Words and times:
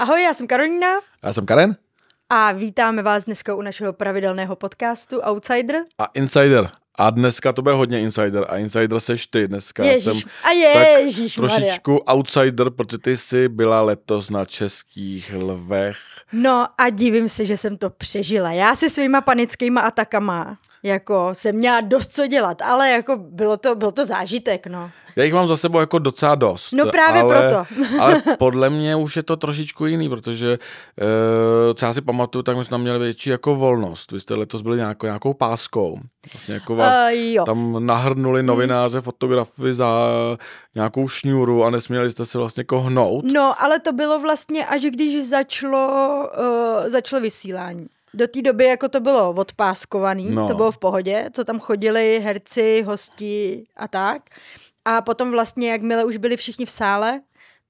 Ahoj, 0.00 0.22
já 0.22 0.34
jsem 0.34 0.46
Karolina. 0.46 0.86
Já 1.22 1.32
jsem 1.32 1.46
Karen. 1.46 1.76
A 2.30 2.52
vítáme 2.52 3.02
vás 3.02 3.24
dneska 3.24 3.54
u 3.54 3.62
našeho 3.62 3.92
pravidelného 3.92 4.56
podcastu 4.56 5.20
Outsider. 5.20 5.76
A 5.98 6.04
Insider. 6.14 6.70
A 6.98 7.10
dneska 7.10 7.52
to 7.52 7.62
bude 7.62 7.74
hodně 7.74 8.00
insider. 8.00 8.46
A 8.48 8.56
insider 8.56 9.00
seš 9.00 9.26
ty. 9.26 9.48
Dneska 9.48 9.84
Ježiš, 9.84 10.22
jsem 10.22 10.30
a 10.44 10.50
ježiš, 10.50 11.34
tak 11.34 11.44
trošičku 11.44 11.96
outsider, 11.96 12.70
protože 12.70 12.98
ty 12.98 13.16
jsi 13.16 13.48
byla 13.48 13.80
letos 13.80 14.30
na 14.30 14.44
českých 14.44 15.32
lvech. 15.36 15.98
No 16.32 16.66
a 16.78 16.90
divím 16.90 17.28
se, 17.28 17.46
že 17.46 17.56
jsem 17.56 17.76
to 17.76 17.90
přežila. 17.90 18.52
Já 18.52 18.76
se 18.76 18.90
svýma 18.90 19.20
panickýma 19.20 19.80
atakama 19.80 20.56
jako 20.82 21.28
jsem 21.32 21.56
měla 21.56 21.80
dost 21.80 22.14
co 22.14 22.26
dělat, 22.26 22.62
ale 22.62 22.90
jako 22.90 23.16
bylo 23.16 23.56
to, 23.56 23.74
byl 23.74 23.92
to 23.92 24.04
zážitek, 24.04 24.66
no. 24.66 24.90
Já 25.18 25.24
jich 25.24 25.34
mám 25.34 25.46
za 25.46 25.56
sebou 25.56 25.78
jako 25.78 25.98
docela 25.98 26.34
dost. 26.34 26.72
No 26.72 26.90
právě 26.90 27.22
ale, 27.22 27.28
proto. 27.28 27.64
ale 28.00 28.22
podle 28.38 28.70
mě 28.70 28.96
už 28.96 29.16
je 29.16 29.22
to 29.22 29.36
trošičku 29.36 29.86
jiný, 29.86 30.08
protože 30.08 30.58
uh, 30.58 31.74
co 31.74 31.86
já 31.86 31.92
si 31.92 32.00
pamatuju, 32.00 32.42
tak 32.42 32.56
my 32.56 32.64
jsme 32.64 32.70
tam 32.70 32.80
měli 32.80 32.98
větší 32.98 33.30
jako 33.30 33.54
volnost. 33.54 34.12
Vy 34.12 34.20
jste 34.20 34.34
letos 34.34 34.62
byli 34.62 34.76
nějakou, 34.76 35.06
nějakou 35.06 35.34
páskou. 35.34 35.98
Vlastně 36.32 36.54
jako 36.54 36.76
vás 36.76 36.94
uh, 36.98 37.10
jo. 37.10 37.44
tam 37.44 37.86
nahrnuli 37.86 38.40
hmm. 38.40 38.46
novináře, 38.46 39.00
fotografy 39.00 39.74
za 39.74 40.08
nějakou 40.74 41.08
šňůru 41.08 41.64
a 41.64 41.70
nesměli 41.70 42.10
jste 42.10 42.24
se 42.24 42.38
vlastně 42.38 42.60
jako 42.60 42.80
hnout. 42.80 43.24
No, 43.24 43.62
ale 43.62 43.80
to 43.80 43.92
bylo 43.92 44.18
vlastně 44.18 44.66
až 44.66 44.82
když 44.82 45.24
začalo, 45.24 46.24
uh, 46.38 46.88
začalo 46.88 47.22
vysílání 47.22 47.86
do 48.14 48.26
té 48.26 48.42
doby 48.42 48.64
jako 48.64 48.88
to 48.88 49.00
bylo 49.00 49.30
odpáskovaný, 49.30 50.30
no. 50.30 50.48
to 50.48 50.54
bylo 50.54 50.72
v 50.72 50.78
pohodě, 50.78 51.30
co 51.32 51.44
tam 51.44 51.58
chodili 51.58 52.20
herci, 52.20 52.82
hosti 52.86 53.66
a 53.76 53.88
tak. 53.88 54.22
A 54.84 55.02
potom 55.02 55.30
vlastně, 55.30 55.70
jakmile 55.70 56.04
už 56.04 56.16
byli 56.16 56.36
všichni 56.36 56.66
v 56.66 56.70
sále, 56.70 57.20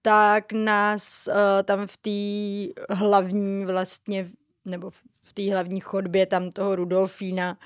tak 0.02 0.52
nás 0.52 1.28
uh, 1.28 1.34
tam 1.64 1.86
v 1.86 1.96
té 1.96 2.94
hlavní 2.94 3.64
vlastně, 3.64 4.28
nebo 4.64 4.90
v 5.22 5.32
té 5.34 5.52
hlavní 5.52 5.80
chodbě 5.80 6.26
tam 6.26 6.50
toho 6.50 6.76
Rudolfína, 6.76 7.58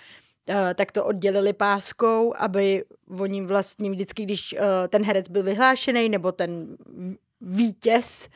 uh, 0.48 0.54
tak 0.74 0.92
to 0.92 1.04
oddělili 1.04 1.52
páskou, 1.52 2.34
aby 2.36 2.84
oni 3.18 3.46
vlastně 3.46 3.90
vždycky, 3.90 4.22
když 4.22 4.52
uh, 4.52 4.60
ten 4.88 5.04
herec 5.04 5.28
byl 5.28 5.42
vyhlášený, 5.42 6.08
nebo 6.08 6.32
ten 6.32 6.76
vítěz 7.40 8.28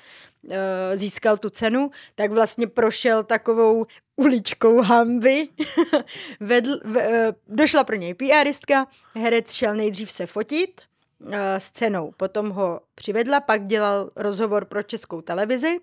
získal 0.94 1.38
tu 1.38 1.50
cenu, 1.50 1.90
tak 2.14 2.30
vlastně 2.30 2.66
prošel 2.66 3.22
takovou 3.22 3.86
uličkou 4.16 4.80
hamby. 4.82 5.48
Vedl, 6.40 6.80
v, 6.84 6.96
uh, 6.96 7.56
došla 7.56 7.84
pro 7.84 7.96
něj 7.96 8.14
PRistka, 8.14 8.86
herec 9.14 9.52
šel 9.52 9.74
nejdřív 9.76 10.12
se 10.12 10.26
fotit 10.26 10.80
uh, 11.20 11.32
s 11.58 11.70
cenou, 11.70 12.12
potom 12.16 12.50
ho 12.50 12.80
přivedla, 12.94 13.40
pak 13.40 13.66
dělal 13.66 14.10
rozhovor 14.16 14.64
pro 14.64 14.82
českou 14.82 15.20
televizi 15.20 15.80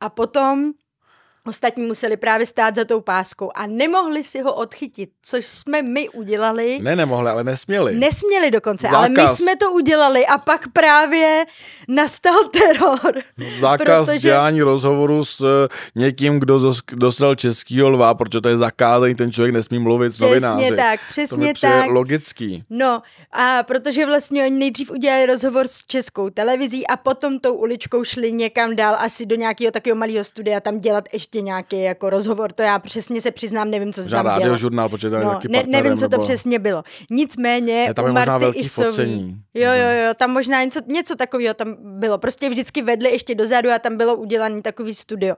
a 0.00 0.08
potom 0.08 0.72
Ostatní 1.48 1.86
museli 1.86 2.16
právě 2.16 2.46
stát 2.46 2.74
za 2.74 2.84
tou 2.84 3.00
páskou 3.00 3.50
a 3.54 3.66
nemohli 3.66 4.24
si 4.24 4.40
ho 4.40 4.54
odchytit, 4.54 5.10
což 5.22 5.46
jsme 5.46 5.82
my 5.82 6.08
udělali. 6.08 6.78
Ne, 6.82 6.96
nemohli, 6.96 7.30
ale 7.30 7.44
nesměli. 7.44 7.94
Nesměli 7.94 8.50
dokonce, 8.50 8.86
Zákaz. 8.86 8.98
ale 8.98 9.08
my 9.08 9.28
jsme 9.28 9.56
to 9.56 9.72
udělali 9.72 10.26
a 10.26 10.38
pak 10.38 10.68
právě 10.72 11.44
nastal 11.88 12.44
teror. 12.52 13.22
Zákaz 13.60 14.06
protože... 14.06 14.18
dělání 14.18 14.62
rozhovoru 14.62 15.24
s 15.24 15.40
eh, 15.40 15.68
někým, 15.94 16.40
kdo 16.40 16.74
dostal 16.92 17.34
českýho 17.34 17.88
lva, 17.88 18.14
protože 18.14 18.40
to 18.40 18.48
je 18.48 18.56
zakázaný, 18.56 19.14
ten 19.14 19.32
člověk 19.32 19.54
nesmí 19.54 19.78
mluvit 19.78 20.12
s 20.12 20.20
novináři. 20.20 20.56
Přesně 20.56 20.76
tak, 20.76 21.00
přesně 21.08 21.54
to 21.54 21.60
tak. 21.60 21.90
logický. 21.90 22.62
No 22.70 23.02
a 23.32 23.62
protože 23.62 24.06
vlastně 24.06 24.42
oni 24.42 24.58
nejdřív 24.58 24.90
udělali 24.90 25.26
rozhovor 25.26 25.68
s 25.68 25.82
českou 25.86 26.30
televizí 26.30 26.86
a 26.86 26.96
potom 26.96 27.38
tou 27.38 27.54
uličkou 27.54 28.04
šli 28.04 28.32
někam 28.32 28.76
dál, 28.76 28.96
asi 28.98 29.26
do 29.26 29.36
nějakého 29.36 29.70
takového 29.70 29.98
malého 29.98 30.24
studia 30.24 30.60
tam 30.60 30.80
dělat 30.80 31.04
ještě 31.12 31.31
ještě 31.32 31.42
nějaký 31.42 31.82
jako 31.82 32.10
rozhovor, 32.10 32.52
to 32.52 32.62
já 32.62 32.78
přesně 32.78 33.20
se 33.20 33.30
přiznám, 33.30 33.70
nevím, 33.70 33.92
co 33.92 34.02
se 34.02 34.10
tam 34.10 34.40
dělo. 34.42 34.56
žurnál, 34.56 34.88
protože 34.88 35.08
je 35.08 35.24
no, 35.24 35.40
ne, 35.48 35.62
nevím, 35.66 35.96
co 35.96 36.08
to 36.08 36.10
nebo... 36.10 36.22
přesně 36.22 36.58
bylo. 36.58 36.82
Nicméně 37.10 37.72
je 37.72 37.94
tam 37.94 38.04
u 38.04 38.12
Marty 38.12 38.58
Isový, 38.58 39.36
jo, 39.54 39.70
jo, 39.72 40.06
jo, 40.06 40.14
tam 40.14 40.30
možná 40.30 40.64
něco, 40.64 40.80
něco 40.86 41.16
takového 41.16 41.54
tam 41.54 41.76
bylo. 41.80 42.18
Prostě 42.18 42.48
vždycky 42.48 42.82
vedli 42.82 43.10
ještě 43.10 43.34
dozadu 43.34 43.70
a 43.70 43.78
tam 43.78 43.96
bylo 43.96 44.16
udělané 44.16 44.62
takový 44.62 44.94
studio. 44.94 45.36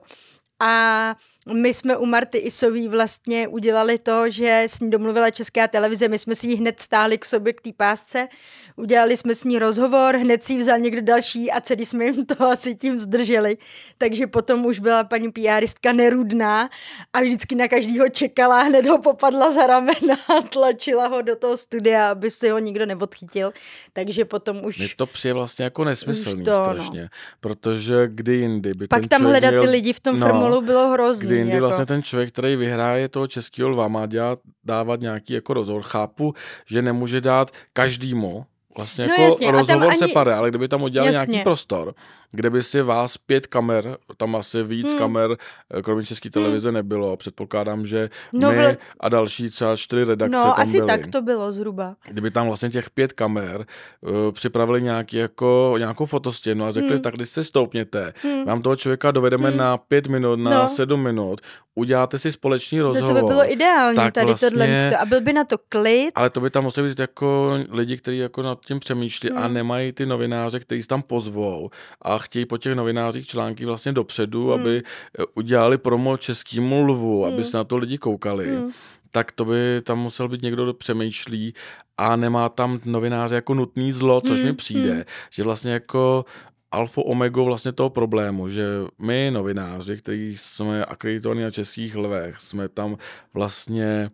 A 0.59 1.15
my 1.53 1.73
jsme 1.73 1.97
u 1.97 2.05
Marty 2.05 2.37
Isový 2.37 2.87
vlastně 2.87 3.47
udělali 3.47 3.97
to, 3.97 4.29
že 4.29 4.63
s 4.67 4.79
ní 4.79 4.89
domluvila 4.89 5.29
Česká 5.29 5.67
televize, 5.67 6.07
my 6.07 6.17
jsme 6.17 6.35
si 6.35 6.47
ji 6.47 6.55
hned 6.55 6.79
stáhli 6.79 7.17
k 7.17 7.25
sobě 7.25 7.53
k 7.53 7.61
té 7.61 7.69
pásce, 7.77 8.27
udělali 8.75 9.17
jsme 9.17 9.35
s 9.35 9.43
ní 9.43 9.59
rozhovor, 9.59 10.15
hned 10.15 10.43
si 10.43 10.53
ji 10.53 10.59
vzal 10.59 10.79
někdo 10.79 11.01
další 11.01 11.51
a 11.51 11.61
celý 11.61 11.85
jsme 11.85 12.05
jim 12.05 12.25
to 12.25 12.43
asi 12.43 12.75
tím 12.75 12.97
zdrželi. 12.97 13.57
Takže 13.97 14.27
potom 14.27 14.65
už 14.65 14.79
byla 14.79 15.03
paní 15.03 15.31
PRistka 15.31 15.91
nerudná 15.91 16.69
a 17.13 17.21
vždycky 17.21 17.55
na 17.55 17.67
každýho 17.67 18.09
čekala, 18.09 18.61
hned 18.61 18.85
ho 18.85 18.97
popadla 18.97 19.51
za 19.51 19.67
ramena 19.67 20.15
a 20.37 20.41
tlačila 20.41 21.07
ho 21.07 21.21
do 21.21 21.35
toho 21.35 21.57
studia, 21.57 22.11
aby 22.11 22.31
si 22.31 22.49
ho 22.49 22.59
nikdo 22.59 22.85
neodchytil. 22.85 23.53
Takže 23.93 24.25
potom 24.25 24.65
už... 24.65 24.77
Mně 24.77 24.87
to 24.95 25.05
přijde 25.05 25.33
vlastně 25.33 25.63
jako 25.63 25.83
nesmyslný 25.83 26.43
to, 26.43 26.51
no. 26.51 26.57
strašně, 26.57 27.01
no. 27.01 27.07
protože 27.39 28.07
kdy 28.07 28.33
jindy 28.33 28.73
by 28.73 28.87
Pak 28.87 29.07
tam 29.07 29.21
hledat 29.21 29.51
měl... 29.51 29.61
ty 29.61 29.69
lidi 29.69 29.93
v 29.93 29.99
tom 29.99 30.19
no, 30.19 30.27
formulu 30.27 30.61
bylo 30.61 30.89
hrozný 30.89 31.34
kdy 31.35 31.41
jindy 31.41 31.53
jako... 31.53 31.65
vlastně 31.65 31.85
ten 31.85 32.03
člověk, 32.03 32.29
který 32.29 32.55
vyhraje 32.55 33.09
toho 33.09 33.27
českého 33.27 33.69
lva, 33.69 33.87
má 33.87 34.05
dělat, 34.05 34.39
dávat 34.63 34.99
nějaký 34.99 35.33
jako 35.33 35.53
rozhovor. 35.53 35.81
Chápu, 35.83 36.33
že 36.65 36.81
nemůže 36.81 37.21
dát 37.21 37.51
každému, 37.73 38.45
Vlastně 38.77 39.07
no 39.07 39.13
jako 39.13 39.21
jasně, 39.21 39.51
rozhovor 39.51 39.89
ani... 39.89 39.97
se 39.97 40.07
pade, 40.07 40.35
ale 40.35 40.49
kdyby 40.49 40.67
tam 40.67 40.83
udělali 40.83 41.13
jasně. 41.13 41.31
nějaký 41.31 41.43
prostor, 41.43 41.93
kde 42.31 42.49
by 42.49 42.63
si 42.63 42.81
vás 42.81 43.17
pět 43.17 43.47
kamer, 43.47 43.97
tam 44.17 44.35
asi 44.35 44.63
víc 44.63 44.89
hmm. 44.89 44.97
kamer, 44.97 45.37
eh, 45.73 45.81
kromě 45.81 46.05
české 46.05 46.29
televize 46.29 46.69
hmm. 46.69 46.75
nebylo. 46.75 47.17
Předpokládám, 47.17 47.85
že 47.85 48.09
no, 48.33 48.51
my 48.51 48.57
vl... 48.57 48.75
a 48.99 49.09
další 49.09 49.49
třeba 49.49 49.75
čtyři 49.75 50.03
redakce 50.03 50.37
No, 50.37 50.43
tam 50.43 50.53
asi 50.57 50.77
byly. 50.77 50.87
tak 50.87 51.07
to 51.07 51.21
bylo 51.21 51.51
zhruba. 51.51 51.95
Kdyby 52.07 52.31
tam 52.31 52.47
vlastně 52.47 52.69
těch 52.69 52.89
pět 52.89 53.13
kamer 53.13 53.65
uh, 54.01 54.31
připravili 54.31 54.81
nějaký 54.81 55.17
jako, 55.17 55.75
nějakou 55.77 56.05
fotostěnu 56.05 56.65
a 56.65 56.71
řekli, 56.71 56.89
hmm. 56.89 57.01
tak 57.01 57.13
když 57.13 57.29
se 57.29 57.43
stoupněte, 57.43 58.13
hmm. 58.23 58.45
vám 58.45 58.61
toho 58.61 58.75
člověka 58.75 59.11
dovedeme 59.11 59.49
hmm. 59.49 59.57
na 59.57 59.77
pět 59.77 60.07
minut, 60.07 60.39
na 60.39 60.61
no. 60.61 60.67
sedm 60.67 61.03
minut, 61.03 61.41
uděláte 61.75 62.19
si 62.19 62.31
společný 62.31 62.81
rozhovor. 62.81 63.13
No 63.13 63.19
to 63.19 63.25
by 63.25 63.33
bylo 63.33 63.51
ideální 63.51 63.95
tak 63.95 64.13
tady 64.13 64.25
vlastně, 64.25 64.49
tohle, 64.49 64.97
a 64.97 65.05
byl 65.05 65.21
by 65.21 65.33
na 65.33 65.43
to 65.43 65.57
klid. 65.69 66.11
Ale 66.15 66.29
to 66.29 66.41
by 66.41 66.49
tam 66.49 66.63
museli 66.63 66.89
být 66.89 66.99
jako 66.99 67.57
lidi, 67.69 67.97
kteří 67.97 68.17
jako 68.17 68.41
nad 68.41 68.64
tím 68.65 68.79
přemýšlí 68.79 69.29
hmm. 69.29 69.37
a 69.37 69.47
nemají 69.47 69.91
ty 69.91 70.05
novináře, 70.05 70.59
kteří 70.59 70.83
tam 70.83 71.01
pozvou 71.01 71.69
a 72.01 72.17
chtějí 72.17 72.45
po 72.45 72.57
těch 72.57 72.75
novinářích 72.75 73.27
články 73.27 73.65
vlastně 73.65 73.91
dopředu, 73.91 74.51
hmm. 74.51 74.61
aby 74.61 74.83
eh, 75.19 75.23
udělali 75.35 75.77
promo 75.77 76.17
českému 76.17 76.85
lvu, 76.85 77.23
hmm. 77.23 77.33
aby 77.33 77.43
se 77.43 77.57
na 77.57 77.63
to 77.63 77.77
lidi 77.77 77.97
koukali. 77.97 78.47
Hmm 78.55 78.71
tak 79.15 79.31
to 79.31 79.45
by 79.45 79.81
tam 79.83 79.99
musel 79.99 80.27
být 80.27 80.41
někdo, 80.41 80.63
kdo 80.63 80.73
přemýšlí 80.73 81.53
a 81.97 82.15
nemá 82.15 82.49
tam 82.49 82.79
novináře 82.85 83.35
jako 83.35 83.53
nutný 83.53 83.91
zlo, 83.91 84.21
což 84.21 84.39
hmm. 84.39 84.47
mi 84.47 84.53
přijde, 84.53 84.93
hmm. 84.93 85.03
že 85.29 85.43
vlastně 85.43 85.71
jako 85.71 86.25
alfa 86.71 87.01
omega 87.05 87.41
vlastně 87.41 87.71
toho 87.71 87.89
problému, 87.89 88.49
že 88.49 88.65
my 88.99 89.31
novináři, 89.33 89.97
kteří 89.97 90.37
jsme 90.37 90.85
akreditovaní 90.85 91.41
na 91.41 91.51
českých 91.51 91.95
lvech, 91.95 92.39
jsme 92.39 92.69
tam 92.69 92.97
vlastně 93.33 94.11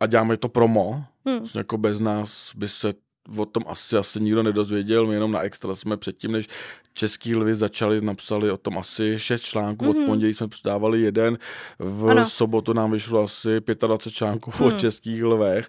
a 0.00 0.06
děláme 0.06 0.36
to 0.36 0.48
promo, 0.48 1.04
hmm. 1.26 1.38
vlastně 1.38 1.60
jako 1.60 1.78
bez 1.78 2.00
nás 2.00 2.52
by 2.56 2.68
se 2.68 2.92
o 3.36 3.44
tom 3.46 3.64
asi, 3.66 3.96
asi 3.96 4.20
nikdo 4.20 4.42
nedozvěděl, 4.42 5.06
my 5.06 5.14
jenom 5.14 5.32
na 5.32 5.40
Extra 5.40 5.74
jsme 5.74 5.96
předtím, 5.96 6.32
než 6.32 6.48
Český 6.92 7.36
lvy 7.36 7.54
začali, 7.54 8.00
napsali 8.00 8.50
o 8.50 8.56
tom 8.56 8.78
asi 8.78 9.14
šest 9.18 9.42
článků, 9.42 9.84
mm-hmm. 9.84 9.90
od 9.90 9.96
mhm. 9.96 10.06
pondělí 10.06 10.34
jsme 10.34 10.46
dávali 10.64 11.00
jeden, 11.00 11.38
v 11.78 12.10
ano. 12.10 12.26
sobotu 12.26 12.72
nám 12.72 12.92
vyšlo 12.92 13.22
asi 13.22 13.48
25 13.86 14.14
článků 14.14 14.52
mm. 14.58 14.66
o 14.66 14.68
hmm. 14.68 14.78
Českých 14.78 15.24
lvech 15.24 15.68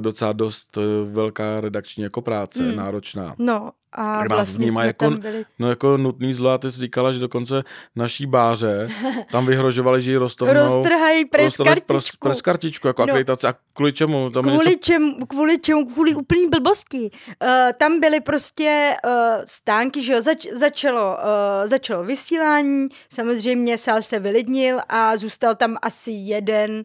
docela 0.00 0.32
dost 0.32 0.76
e, 0.76 0.80
velká 1.04 1.60
redakční 1.60 2.02
jako 2.02 2.22
práce, 2.22 2.62
mm. 2.62 2.76
náročná. 2.76 3.34
No 3.38 3.70
a 3.92 4.18
tak 4.18 4.28
nás 4.28 4.38
vlastně 4.38 4.66
vnímá 4.66 4.84
jako, 4.84 5.10
byli... 5.10 5.44
no, 5.58 5.68
jako 5.68 5.96
nutný 5.96 6.34
zlo 6.34 6.50
a 6.50 6.58
ty 6.58 6.70
jsi 6.70 6.80
říkala, 6.80 7.12
že 7.12 7.18
dokonce 7.18 7.62
naší 7.96 8.26
báře 8.26 8.88
tam 9.32 9.46
vyhrožovali, 9.46 10.02
že 10.02 10.10
ji 10.10 10.16
roztrhnou. 10.16 10.54
Roztrhají 10.54 11.24
preskartičku. 11.24 12.28
Preskartičku 12.28 12.86
jako 12.86 13.02
no. 13.02 13.04
akreditace. 13.04 13.48
A 13.48 13.54
kvůli 13.72 13.92
čemu? 13.92 14.30
Tam 14.30 14.42
kvůli, 14.42 14.70
něco... 14.70 14.80
čem, 14.80 15.14
kvůli 15.28 15.58
čemu? 15.58 15.86
Kvůli 15.86 16.14
úplný 16.14 16.48
blbosti. 16.50 17.10
Uh, 17.42 17.48
tam 17.78 18.00
byly 18.00 18.20
prostě 18.20 18.96
uh, 19.04 19.12
stánky, 19.44 20.02
že 20.02 20.12
jo, 20.12 20.22
zač, 20.22 20.46
začalo, 20.52 21.16
uh, 21.16 21.68
začalo 21.68 22.04
vysílání, 22.04 22.88
samozřejmě 23.12 23.78
sál 23.78 24.02
se 24.02 24.18
vylidnil 24.18 24.78
a 24.88 25.16
zůstal 25.16 25.54
tam 25.54 25.76
asi 25.82 26.10
jeden 26.10 26.70
uh, 26.70 26.82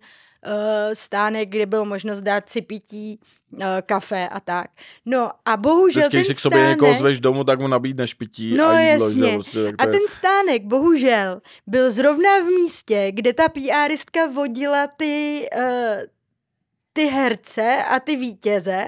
stánek, 0.93 1.49
kde 1.49 1.65
bylo 1.65 1.85
možnost 1.85 2.21
dát 2.21 2.49
si 2.49 2.61
pití, 2.61 3.19
uh, 3.51 3.63
kafe 3.85 4.27
a 4.27 4.39
tak. 4.39 4.67
No 5.05 5.31
a 5.45 5.57
bohužel 5.57 6.01
Vždycky, 6.01 6.11
ten 6.11 6.19
když 6.19 6.27
si 6.27 6.33
k 6.33 6.39
sobě 6.39 6.59
stánek... 6.59 6.77
někoho 6.77 6.93
zveš 6.99 7.19
domů, 7.19 7.43
tak 7.43 7.59
mu 7.59 7.67
nabídneš 7.67 8.13
pití 8.13 8.53
no, 8.53 8.65
a 8.65 8.79
jídlo. 8.79 9.05
Jasně. 9.05 9.29
Že? 9.29 9.33
Prostě, 9.33 9.73
a 9.77 9.85
ten 9.85 10.01
stánek, 10.07 10.63
bohužel, 10.63 11.41
byl 11.67 11.91
zrovna 11.91 12.39
v 12.39 12.45
místě, 12.45 13.11
kde 13.11 13.33
ta 13.33 13.49
PRistka 13.49 14.27
vodila 14.27 14.87
ty, 14.87 15.45
uh, 15.57 16.01
ty 16.93 17.05
herce 17.05 17.83
a 17.83 17.99
ty 17.99 18.15
vítěze 18.15 18.85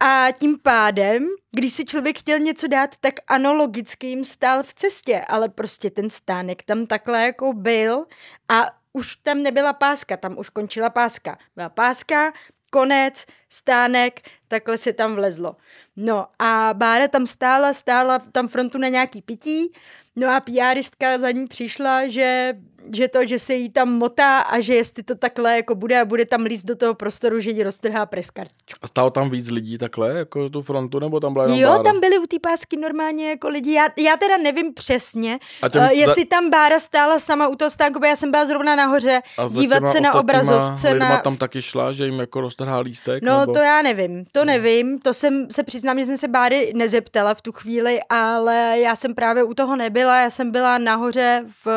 A 0.00 0.26
tím 0.38 0.58
pádem, 0.58 1.28
když 1.50 1.72
si 1.72 1.84
člověk 1.84 2.18
chtěl 2.18 2.38
něco 2.38 2.68
dát, 2.68 2.94
tak 3.00 3.14
analogicky 3.26 4.06
jim 4.06 4.24
stál 4.24 4.62
v 4.62 4.74
cestě, 4.74 5.20
ale 5.28 5.48
prostě 5.48 5.90
ten 5.90 6.10
stánek 6.10 6.62
tam 6.62 6.86
takhle 6.86 7.22
jako 7.22 7.52
byl 7.52 8.04
a 8.48 8.83
už 8.94 9.16
tam 9.16 9.42
nebyla 9.42 9.72
páska, 9.72 10.16
tam 10.16 10.38
už 10.38 10.48
končila 10.48 10.90
páska. 10.90 11.38
Byla 11.56 11.68
páska, 11.68 12.32
konec, 12.70 13.26
stánek, 13.48 14.20
takhle 14.48 14.78
se 14.78 14.92
tam 14.92 15.14
vlezlo. 15.14 15.56
No 15.96 16.26
a 16.38 16.70
Bára 16.72 17.08
tam 17.08 17.26
stála, 17.26 17.72
stála 17.72 18.18
tam 18.18 18.48
frontu 18.48 18.78
na 18.78 18.88
nějaký 18.88 19.22
pití, 19.22 19.72
no 20.16 20.34
a 20.34 20.40
PRistka 20.40 21.18
za 21.18 21.30
ní 21.30 21.46
přišla, 21.46 22.08
že 22.08 22.54
že 22.92 23.08
to, 23.08 23.26
že 23.26 23.38
se 23.38 23.54
jí 23.54 23.70
tam 23.70 23.92
motá 23.92 24.38
a 24.38 24.60
že 24.60 24.74
jestli 24.74 25.02
to 25.02 25.14
takhle 25.14 25.56
jako 25.56 25.74
bude 25.74 26.00
a 26.00 26.04
bude 26.04 26.24
tam 26.24 26.42
líst 26.42 26.66
do 26.66 26.76
toho 26.76 26.94
prostoru, 26.94 27.40
že 27.40 27.50
jí 27.50 27.62
roztrhá 27.62 28.06
preskartičku. 28.06 28.78
A 28.82 28.86
stalo 28.86 29.10
tam 29.10 29.30
víc 29.30 29.50
lidí 29.50 29.78
takhle, 29.78 30.14
jako 30.14 30.48
tu 30.48 30.62
frontu, 30.62 30.98
nebo 30.98 31.20
tam 31.20 31.32
byla 31.32 31.44
jenom 31.44 31.58
Jo, 31.58 31.68
Bára? 31.68 31.82
tam 31.82 32.00
byly 32.00 32.18
u 32.18 32.26
té 32.26 32.38
pásky 32.38 32.76
normálně 32.76 33.30
jako 33.30 33.48
lidi. 33.48 33.72
Já, 33.72 33.86
já 33.98 34.16
teda 34.16 34.36
nevím 34.36 34.74
přesně, 34.74 35.38
a 35.62 35.68
těm, 35.68 35.82
uh, 35.82 35.88
jestli 35.88 36.24
tam 36.24 36.50
Bára 36.50 36.78
stála 36.78 37.18
sama 37.18 37.48
u 37.48 37.56
toho 37.56 37.70
stánku, 37.70 38.04
já 38.04 38.16
jsem 38.16 38.30
byla 38.30 38.46
zrovna 38.46 38.76
nahoře 38.76 39.20
a 39.38 39.48
dívat 39.48 39.88
se 39.88 40.00
na 40.00 40.14
obrazovce. 40.14 40.94
Na... 40.94 41.20
tam 41.20 41.36
taky 41.36 41.62
šla, 41.62 41.92
že 41.92 42.04
jim 42.04 42.18
jako 42.18 42.40
roztrhá 42.40 42.78
lístek? 42.78 43.22
No 43.22 43.40
nebo... 43.40 43.52
to 43.52 43.58
já 43.58 43.82
nevím, 43.82 44.24
to 44.32 44.44
nevím, 44.44 44.98
to 44.98 45.14
jsem 45.14 45.46
se 45.50 45.62
přiznám, 45.62 45.98
že 45.98 46.04
jsem 46.06 46.16
se 46.16 46.28
Báry 46.28 46.72
nezeptala 46.76 47.34
v 47.34 47.42
tu 47.42 47.52
chvíli, 47.52 48.00
ale 48.10 48.76
já 48.78 48.96
jsem 48.96 49.14
právě 49.14 49.44
u 49.44 49.54
toho 49.54 49.76
nebyla, 49.76 50.20
já 50.20 50.30
jsem 50.30 50.50
byla 50.50 50.78
nahoře 50.78 51.44
v 51.64 51.68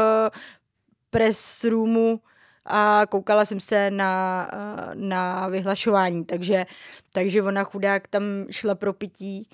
press 1.10 1.64
roomu 1.64 2.20
a 2.66 3.02
koukala 3.10 3.46
jsem 3.46 3.60
se 3.60 3.92
na, 3.92 4.48
na 4.94 5.48
vyhlašování, 5.48 6.26
takže, 6.26 6.66
takže 7.14 7.44
ona 7.44 7.64
chudák 7.64 8.08
tam 8.08 8.24
šla 8.50 8.76
pro 8.76 8.94
pití 8.94 9.50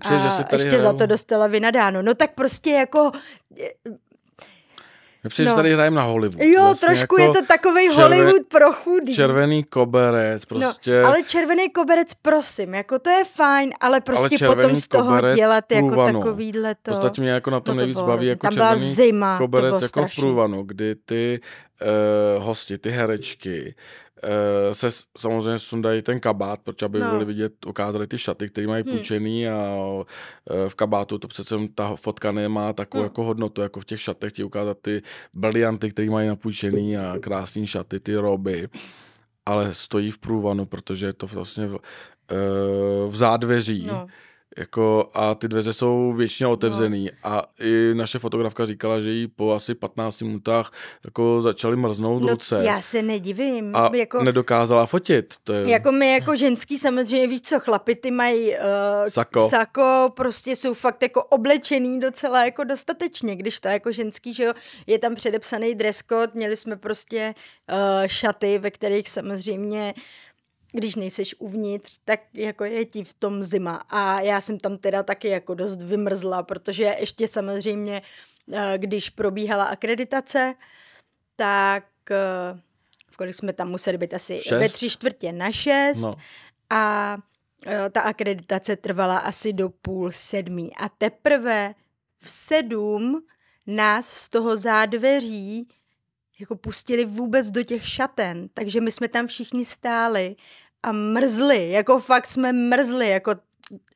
a 0.00 0.16
že 0.16 0.30
se 0.30 0.44
tady 0.44 0.62
ještě 0.62 0.76
hrajou... 0.76 0.92
za 0.92 0.98
to 0.98 1.06
dostala 1.06 1.46
vynadáno. 1.46 2.02
No 2.02 2.14
tak 2.14 2.34
prostě 2.34 2.70
jako 2.70 3.12
já 5.24 5.30
přijde, 5.30 5.50
no. 5.50 5.56
tady 5.56 5.72
hrajeme 5.72 5.96
na 5.96 6.02
Hollywood. 6.02 6.42
Jo, 6.42 6.62
vlastně 6.62 6.88
trošku 6.88 7.20
jako 7.20 7.38
je 7.38 7.40
to 7.40 7.46
takový 7.46 7.88
červen, 7.88 8.02
Hollywood 8.02 8.46
pro 8.48 8.72
chudý. 8.72 9.14
Červený 9.14 9.64
koberec, 9.64 10.42
no, 10.42 10.58
prostě. 10.58 11.02
No, 11.02 11.08
ale 11.08 11.22
červený 11.22 11.70
koberec, 11.70 12.14
prosím, 12.14 12.74
jako 12.74 12.98
to 12.98 13.10
je 13.10 13.24
fajn, 13.24 13.72
ale 13.80 14.00
prostě 14.00 14.46
ale 14.46 14.56
potom 14.56 14.76
z 14.76 14.88
toho 14.88 15.32
dělat 15.34 15.72
jako 15.72 16.04
takovýhle 16.04 16.74
to. 16.82 16.92
Ostatně 16.92 17.22
mě 17.22 17.30
jako 17.30 17.50
na 17.50 17.60
tom 17.60 17.74
no 17.74 17.78
to 17.78 17.78
nejvíc 17.78 17.96
bylo, 17.96 18.06
baví 18.06 18.26
jako 18.26 18.46
tam 18.46 18.52
červený 18.52 18.80
byla 18.80 18.94
zima, 18.94 19.38
koberec 19.38 19.72
jako 19.72 19.88
strašný. 19.88 20.22
v 20.22 20.24
průvanu, 20.24 20.62
kdy 20.62 20.94
ty 20.94 21.40
uh, 22.38 22.44
hosti, 22.44 22.78
ty 22.78 22.90
herečky, 22.90 23.74
se 24.72 24.88
samozřejmě 25.18 25.58
sundají 25.58 26.02
ten 26.02 26.20
kabát, 26.20 26.60
protože 26.64 26.86
aby 26.86 27.00
no. 27.00 27.10
byli 27.10 27.24
vidět, 27.24 27.66
ukázali 27.66 28.06
ty 28.06 28.18
šaty, 28.18 28.48
které 28.48 28.66
mají 28.66 28.84
hmm. 28.84 28.92
půjčený 28.92 29.48
a 29.48 29.76
uh, 29.76 30.02
v 30.68 30.74
kabátu 30.74 31.18
to 31.18 31.28
přece 31.28 31.56
ta 31.74 31.96
fotka 31.96 32.32
nemá 32.32 32.72
takovou 32.72 33.02
hmm. 33.02 33.06
jako 33.06 33.24
hodnotu, 33.24 33.62
jako 33.62 33.80
v 33.80 33.84
těch 33.84 34.00
šatech 34.00 34.32
ti 34.32 34.44
ukázat 34.44 34.78
ty 34.82 35.02
brilianty, 35.34 35.90
které 35.90 36.10
mají 36.10 36.28
napůjčený 36.28 36.96
a 36.98 37.18
krásné 37.20 37.66
šaty, 37.66 38.00
ty 38.00 38.16
roby 38.16 38.68
ale 39.46 39.74
stojí 39.74 40.10
v 40.10 40.18
průvanu, 40.18 40.66
protože 40.66 41.06
je 41.06 41.12
to 41.12 41.26
vlastně 41.26 41.66
v, 41.66 41.72
uh, 41.72 41.78
v 43.12 43.16
zádveří. 43.16 43.86
No 43.86 44.06
jako, 44.58 45.10
a 45.14 45.34
ty 45.34 45.48
dveře 45.48 45.72
jsou 45.72 46.12
většině 46.12 46.46
otevřený. 46.46 47.04
No. 47.04 47.30
A 47.30 47.46
i 47.60 47.94
naše 47.94 48.18
fotografka 48.18 48.66
říkala, 48.66 49.00
že 49.00 49.10
jí 49.10 49.28
po 49.28 49.52
asi 49.52 49.74
15 49.74 50.22
minutách 50.22 50.72
jako 51.04 51.42
začaly 51.42 51.76
mrznout 51.76 52.22
no, 52.22 52.28
ruce. 52.28 52.60
Já 52.64 52.80
se 52.82 53.02
nedivím. 53.02 53.76
A 53.76 53.90
jako, 53.94 54.22
nedokázala 54.22 54.86
fotit. 54.86 55.34
To 55.44 55.52
je... 55.52 55.70
Jako 55.70 55.92
my 55.92 56.12
jako 56.12 56.36
ženský 56.36 56.78
samozřejmě 56.78 57.26
víš 57.26 57.42
co, 57.42 57.60
chlapi 57.60 57.94
ty 57.94 58.10
mají 58.10 58.50
uh, 58.50 58.56
sako. 59.08 59.48
sako, 59.48 60.12
prostě 60.16 60.56
jsou 60.56 60.74
fakt 60.74 61.02
jako 61.02 61.24
oblečený 61.24 62.00
docela 62.00 62.44
jako 62.44 62.64
dostatečně, 62.64 63.36
když 63.36 63.60
to 63.60 63.68
jako 63.68 63.92
ženský, 63.92 64.34
že 64.34 64.44
jo, 64.44 64.52
je 64.86 64.98
tam 64.98 65.14
předepsaný 65.14 65.74
dress 65.74 66.02
code, 66.08 66.32
měli 66.34 66.56
jsme 66.56 66.76
prostě 66.76 67.34
uh, 67.72 67.76
šaty, 68.06 68.58
ve 68.58 68.70
kterých 68.70 69.10
samozřejmě 69.10 69.94
když 70.74 70.94
nejseš 70.94 71.34
uvnitř, 71.38 71.98
tak 72.04 72.20
jako 72.34 72.64
je 72.64 72.84
ti 72.84 73.04
v 73.04 73.14
tom 73.14 73.44
zima. 73.44 73.74
A 73.88 74.20
já 74.20 74.40
jsem 74.40 74.58
tam 74.58 74.78
teda 74.78 75.02
taky 75.02 75.28
jako 75.28 75.54
dost 75.54 75.82
vymrzla, 75.82 76.42
protože 76.42 76.96
ještě 77.00 77.28
samozřejmě, 77.28 78.02
eh, 78.52 78.74
když 78.76 79.10
probíhala 79.10 79.64
akreditace, 79.64 80.54
tak 81.36 81.84
eh, 82.10 82.60
v 83.10 83.16
kolik 83.16 83.34
jsme 83.34 83.52
tam 83.52 83.70
museli 83.70 83.98
být 83.98 84.14
asi 84.14 84.40
šest? 84.40 84.58
ve 84.58 84.68
tři 84.68 84.90
čtvrtě 84.90 85.32
na 85.32 85.52
šest 85.52 86.02
no. 86.02 86.14
a 86.70 87.16
eh, 87.66 87.90
ta 87.90 88.00
akreditace 88.00 88.76
trvala 88.76 89.18
asi 89.18 89.52
do 89.52 89.68
půl 89.68 90.10
sedmí. 90.10 90.76
A 90.76 90.88
teprve 90.88 91.74
v 92.20 92.30
sedm 92.30 93.22
nás 93.66 94.10
z 94.10 94.28
toho 94.28 94.56
zádveří 94.56 95.68
jako 96.40 96.56
pustili 96.56 97.04
vůbec 97.04 97.50
do 97.50 97.62
těch 97.62 97.88
šaten, 97.88 98.48
takže 98.54 98.80
my 98.80 98.92
jsme 98.92 99.08
tam 99.08 99.26
všichni 99.26 99.64
stáli 99.64 100.36
a 100.84 100.92
mrzli, 100.92 101.70
jako 101.70 102.00
fakt 102.00 102.26
jsme 102.26 102.52
mrzli, 102.52 103.08
jako 103.08 103.34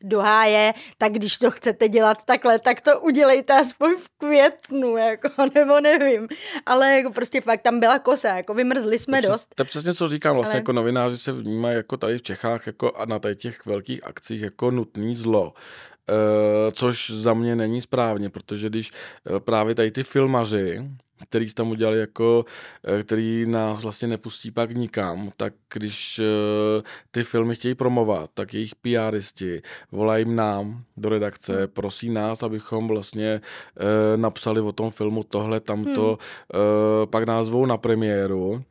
do 0.02 0.20
háje, 0.20 0.74
tak 0.98 1.12
když 1.12 1.36
to 1.36 1.50
chcete 1.50 1.88
dělat 1.88 2.24
takhle, 2.24 2.58
tak 2.58 2.80
to 2.80 3.00
udělejte 3.00 3.60
aspoň 3.60 3.94
v 3.96 4.08
květnu, 4.18 4.96
jako, 4.96 5.28
nebo 5.54 5.80
nevím. 5.80 6.28
Ale 6.66 6.96
jako 6.96 7.12
prostě 7.12 7.40
fakt 7.40 7.62
tam 7.62 7.80
byla 7.80 7.98
kosa, 7.98 8.36
jako 8.36 8.54
vymrzli 8.54 8.98
jsme 8.98 9.22
to 9.22 9.28
dost. 9.28 9.54
To 9.54 9.62
je 9.62 9.64
přesně, 9.64 9.94
co 9.94 10.08
říkám, 10.08 10.36
vlastně 10.36 10.52
Ale... 10.52 10.60
jako 10.60 10.72
novináři 10.72 11.18
se 11.18 11.32
vnímají 11.32 11.76
jako 11.76 11.96
tady 11.96 12.18
v 12.18 12.22
Čechách 12.22 12.66
jako 12.66 12.92
a 12.92 13.04
na 13.04 13.18
tady 13.18 13.36
těch 13.36 13.66
velkých 13.66 14.06
akcích 14.06 14.42
jako 14.42 14.70
nutný 14.70 15.14
zlo. 15.14 15.44
Uh, 15.44 16.72
což 16.72 17.10
za 17.10 17.34
mě 17.34 17.56
není 17.56 17.80
správně, 17.80 18.30
protože 18.30 18.68
když 18.68 18.92
uh, 19.30 19.38
právě 19.38 19.74
tady 19.74 19.90
ty 19.90 20.04
filmaři, 20.04 20.82
který 21.24 21.54
tam 21.54 21.70
udělali 21.70 22.00
jako, 22.00 22.44
eh, 22.84 23.02
který 23.02 23.46
nás 23.46 23.82
vlastně 23.82 24.08
nepustí 24.08 24.50
pak 24.50 24.70
nikam, 24.70 25.30
tak 25.36 25.52
když 25.74 26.18
eh, 26.18 26.82
ty 27.10 27.22
filmy 27.22 27.54
chtějí 27.54 27.74
promovat, 27.74 28.30
tak 28.34 28.54
jejich 28.54 28.74
PRisti 28.74 29.62
volají 29.92 30.24
nám 30.24 30.82
do 30.96 31.08
redakce, 31.08 31.56
hmm. 31.56 31.68
prosí 31.68 32.10
nás, 32.10 32.42
abychom 32.42 32.88
vlastně 32.88 33.40
eh, 33.40 34.16
napsali 34.16 34.60
o 34.60 34.72
tom 34.72 34.90
filmu 34.90 35.22
tohle, 35.22 35.60
tamto, 35.60 36.18
hmm. 36.52 37.06
pak 37.10 37.24
nás 37.24 37.46
zvou 37.46 37.66
na 37.66 37.76
premiéru, 37.76 38.64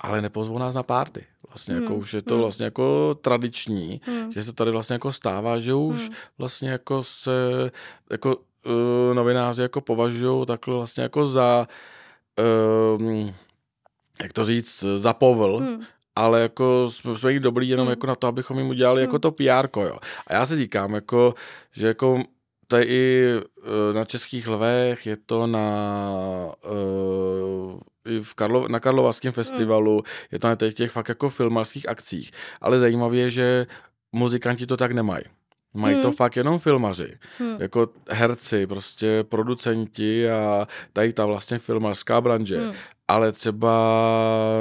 ale 0.00 0.22
nepozvou 0.22 0.58
nás 0.58 0.74
na 0.74 0.82
párty. 0.82 1.24
Vlastně 1.48 1.74
jako 1.74 1.86
hmm. 1.86 1.92
jako 1.92 2.00
už 2.00 2.14
je 2.14 2.22
to 2.22 2.34
hmm. 2.34 2.42
vlastně 2.42 2.64
jako 2.64 3.14
tradiční, 3.20 4.00
hmm. 4.04 4.32
že 4.32 4.42
se 4.42 4.52
tady 4.52 4.70
vlastně 4.70 4.94
jako 4.94 5.12
stává, 5.12 5.58
že 5.58 5.74
už 5.74 5.96
hmm. 5.96 6.14
vlastně 6.38 6.70
jako 6.70 7.02
se 7.02 7.30
jako 8.10 8.36
uh, 8.68 9.14
novináři 9.14 9.62
jako 9.62 9.80
považují 9.80 10.46
takhle 10.46 10.74
vlastně 10.74 11.02
jako 11.02 11.26
za, 11.26 11.68
uh, 12.98 13.30
jak 14.22 14.32
to 14.32 14.44
říct, 14.44 14.84
za 14.96 15.12
povl, 15.12 15.58
hmm 15.58 15.84
ale 16.18 16.40
jako 16.40 16.90
jsme, 16.90 17.18
jsme 17.18 17.32
jich 17.32 17.40
dobrý 17.40 17.68
jenom 17.68 17.86
hmm. 17.86 17.90
jako 17.90 18.06
na 18.06 18.14
to, 18.14 18.26
abychom 18.26 18.58
jim 18.58 18.68
udělali 18.68 19.00
jako 19.00 19.10
hmm. 19.10 19.14
jako 19.14 19.18
to 19.18 19.30
PR, 19.30 19.78
jo. 19.88 19.98
A 20.26 20.34
já 20.34 20.46
si 20.46 20.56
říkám, 20.56 20.94
jako, 20.94 21.34
že 21.72 21.86
jako 21.86 22.22
je 22.76 22.84
i 22.84 23.32
uh, 23.36 23.94
na 23.94 24.04
Českých 24.04 24.48
lvech, 24.48 25.06
je 25.06 25.16
to 25.16 25.46
na 25.46 25.68
uh, 26.70 27.80
i 28.04 28.20
v 28.20 28.34
Karlo, 28.34 28.68
na 28.68 28.80
Karlovarském 28.80 29.32
festivalu, 29.32 29.92
hmm. 29.92 30.04
je 30.32 30.38
to 30.38 30.48
na 30.48 30.56
těch, 30.56 30.74
těch 30.74 30.90
fakt 30.90 31.08
jako 31.08 31.28
filmarských 31.28 31.88
akcích. 31.88 32.30
Ale 32.60 32.78
zajímavé 32.78 33.16
je, 33.16 33.30
že 33.30 33.66
muzikanti 34.12 34.66
to 34.66 34.76
tak 34.76 34.92
nemají. 34.92 35.24
Mají 35.78 35.94
hmm. 35.94 36.02
to 36.02 36.12
fakt 36.12 36.36
jenom 36.36 36.58
filmaři, 36.58 37.14
hmm. 37.38 37.56
jako 37.58 37.88
herci, 38.08 38.66
prostě 38.66 39.24
producenti 39.28 40.30
a 40.30 40.68
tady 40.92 41.12
ta 41.12 41.26
vlastně 41.26 41.58
filmařská 41.58 42.20
branže. 42.20 42.58
Hmm 42.58 42.74
ale 43.08 43.32
třeba 43.32 43.72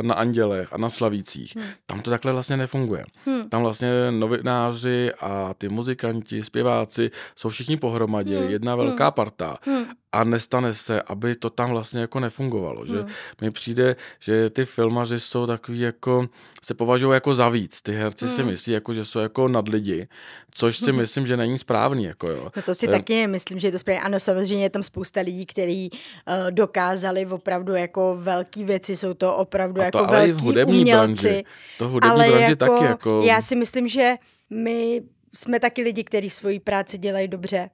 na 0.01 0.13
Andělech 0.13 0.73
a 0.73 0.77
na 0.77 0.89
Slavících, 0.89 1.55
hmm. 1.55 1.65
tam 1.85 2.01
to 2.01 2.09
takhle 2.09 2.33
vlastně 2.33 2.57
nefunguje. 2.57 3.05
Hmm. 3.25 3.49
Tam 3.49 3.61
vlastně 3.61 4.11
novináři 4.11 5.11
a 5.19 5.53
ty 5.57 5.69
muzikanti, 5.69 6.43
zpěváci 6.43 7.11
jsou 7.35 7.49
všichni 7.49 7.77
pohromadě, 7.77 8.39
hmm. 8.39 8.49
jedna 8.49 8.75
velká 8.75 9.05
hmm. 9.05 9.13
parta. 9.13 9.57
Hmm 9.61 9.85
a 10.11 10.23
nestane 10.23 10.73
se, 10.73 11.01
aby 11.01 11.35
to 11.35 11.49
tam 11.49 11.69
vlastně 11.69 12.01
jako 12.01 12.19
nefungovalo. 12.19 12.85
Že 12.85 12.97
hmm. 12.97 13.07
mi 13.41 13.51
přijde, 13.51 13.95
že 14.19 14.49
ty 14.49 14.65
filmaři 14.65 15.19
jsou 15.19 15.47
takový 15.47 15.79
jako, 15.79 16.27
se 16.63 16.73
považují 16.73 17.13
jako 17.13 17.35
za 17.35 17.49
víc. 17.49 17.81
Ty 17.81 17.91
herci 17.91 18.25
hmm. 18.25 18.35
si 18.35 18.43
myslí, 18.43 18.73
jako, 18.73 18.93
že 18.93 19.05
jsou 19.05 19.19
jako 19.19 19.47
nad 19.47 19.67
lidi, 19.67 20.07
což 20.51 20.77
si 20.77 20.85
hmm. 20.85 20.95
myslím, 20.95 21.27
že 21.27 21.37
není 21.37 21.57
správný. 21.57 22.03
Jako 22.03 22.31
jo. 22.31 22.51
No 22.55 22.61
to 22.61 22.75
si 22.75 22.85
to 22.85 22.91
taky 22.91 23.13
je... 23.13 23.27
myslím, 23.27 23.59
že 23.59 23.67
je 23.67 23.71
to 23.71 23.79
správně. 23.79 24.01
Ano, 24.01 24.19
samozřejmě 24.19 24.65
je 24.65 24.69
tam 24.69 24.83
spousta 24.83 25.21
lidí, 25.21 25.45
kteří 25.45 25.89
uh, 25.91 26.51
dokázali 26.51 27.25
opravdu 27.25 27.73
jako 27.73 28.17
velké 28.37 28.63
věci, 28.63 28.97
jsou 28.97 29.13
to 29.13 29.35
opravdu 29.35 29.81
a 29.81 29.91
to 29.91 29.97
jako 29.97 30.11
velký 30.11 30.31
hudební 30.31 30.79
umělci. 30.79 31.27
Branži. 31.27 31.43
To 31.77 31.89
hudební 31.89 32.11
ale 32.11 32.29
branži 32.29 32.51
jako, 32.51 32.55
taky 32.55 32.85
jako... 32.85 33.21
Já 33.25 33.41
si 33.41 33.55
myslím, 33.55 33.87
že 33.87 34.15
my 34.49 35.01
jsme 35.35 35.59
taky 35.59 35.81
lidi, 35.81 36.03
kteří 36.03 36.29
svoji 36.29 36.59
práci 36.59 36.97
dělají 36.97 37.27
dobře 37.27 37.69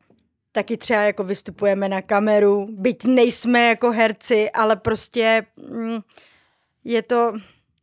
taky 0.54 0.78
třeba 0.78 1.02
jako 1.02 1.24
vystupujeme 1.24 1.90
na 1.90 2.02
kameru, 2.02 2.68
byť 2.72 3.06
nejsme 3.06 3.68
jako 3.68 3.92
herci, 3.92 4.52
ale 4.52 4.76
prostě 4.76 5.46
mm, 5.58 6.00
je 6.84 7.02
to, 7.02 7.34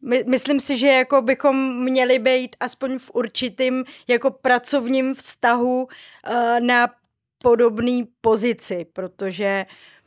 My, 0.03 0.25
myslím 0.27 0.61
si, 0.61 0.79
že 0.79 0.87
jako 0.87 1.23
bychom 1.23 1.85
měli 1.85 2.19
být 2.19 2.57
aspoň 2.61 2.99
v 2.99 3.11
určitým 3.15 3.85
jako 4.09 4.31
pracovním 4.31 5.15
vztahu 5.15 5.83
uh, 5.83 6.61
na 6.61 6.89
podobné 7.43 8.03
pozici, 8.21 8.87
protože 8.93 9.67
mm, 9.67 10.00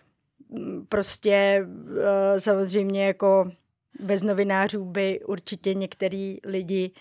prostě 0.89 1.65
uh, 1.65 1.97
samozřejmě 2.37 3.05
jako 3.05 3.51
bez 3.99 4.23
novinářů 4.23 4.85
by 4.85 5.19
určitě 5.25 5.73
některý 5.73 6.37
lidi 6.45 6.91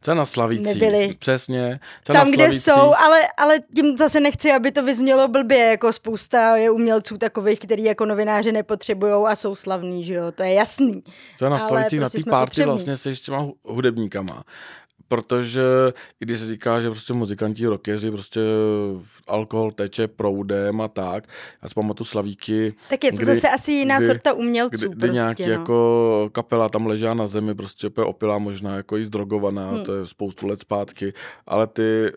co 0.00 0.14
na 0.14 0.24
Slavící. 0.24 0.64
Nebyli. 0.64 1.16
Přesně. 1.18 1.80
Co 2.04 2.12
Tam, 2.12 2.30
kde 2.30 2.52
jsou, 2.52 2.94
ale, 3.04 3.20
ale 3.36 3.58
tím 3.74 3.96
zase 3.96 4.20
nechci, 4.20 4.52
aby 4.52 4.72
to 4.72 4.82
vyznělo 4.82 5.28
blbě, 5.28 5.58
jako 5.58 5.92
spousta 5.92 6.56
je 6.56 6.70
umělců 6.70 7.18
takových, 7.18 7.58
který 7.60 7.84
jako 7.84 8.04
novináři 8.04 8.52
nepotřebují 8.52 9.12
a 9.12 9.36
jsou 9.36 9.54
slavní, 9.54 10.04
že 10.04 10.14
jo, 10.14 10.32
to 10.32 10.42
je 10.42 10.52
jasný. 10.52 11.02
Co 11.38 11.48
na 11.48 11.58
Slavící, 11.58 11.98
prostě 11.98 12.18
na 12.18 12.24
té 12.24 12.30
párty 12.30 12.64
vlastně 12.64 12.96
se 12.96 13.14
s 13.14 13.20
těma 13.20 13.48
hudebníkama 13.64 14.44
protože 15.08 15.62
i 16.20 16.24
když 16.24 16.40
se 16.40 16.48
říká, 16.48 16.80
že 16.80 16.90
prostě 16.90 17.12
muzikanti, 17.12 17.66
rockeři, 17.66 18.10
prostě 18.10 18.40
alkohol 19.26 19.72
teče 19.72 20.08
proudem 20.08 20.80
a 20.80 20.88
tak. 20.88 21.28
Já 21.62 21.68
si 21.68 21.74
pamatuju 21.74 22.06
Slavíky. 22.06 22.74
Tak 22.90 23.04
je 23.04 23.10
to 23.12 23.16
kdy, 23.16 23.24
zase 23.24 23.48
asi 23.48 23.72
jiná 23.72 23.98
kdy, 23.98 24.06
sorta 24.06 24.32
umělců 24.32 24.76
kdy, 24.76 24.88
kdy 24.88 24.96
prostě, 24.96 25.14
nějaký 25.14 25.42
no. 25.42 25.50
jako 25.50 26.30
kapela 26.32 26.68
tam 26.68 26.86
ležela 26.86 27.14
na 27.14 27.26
zemi, 27.26 27.54
prostě 27.54 27.88
opilá 27.96 28.38
možná, 28.38 28.76
jako 28.76 28.96
i 28.96 29.04
zdrogovaná, 29.04 29.70
hmm. 29.70 29.84
to 29.84 29.94
je 29.94 30.06
spoustu 30.06 30.46
let 30.46 30.60
zpátky, 30.60 31.12
ale 31.46 31.66
ty 31.66 32.12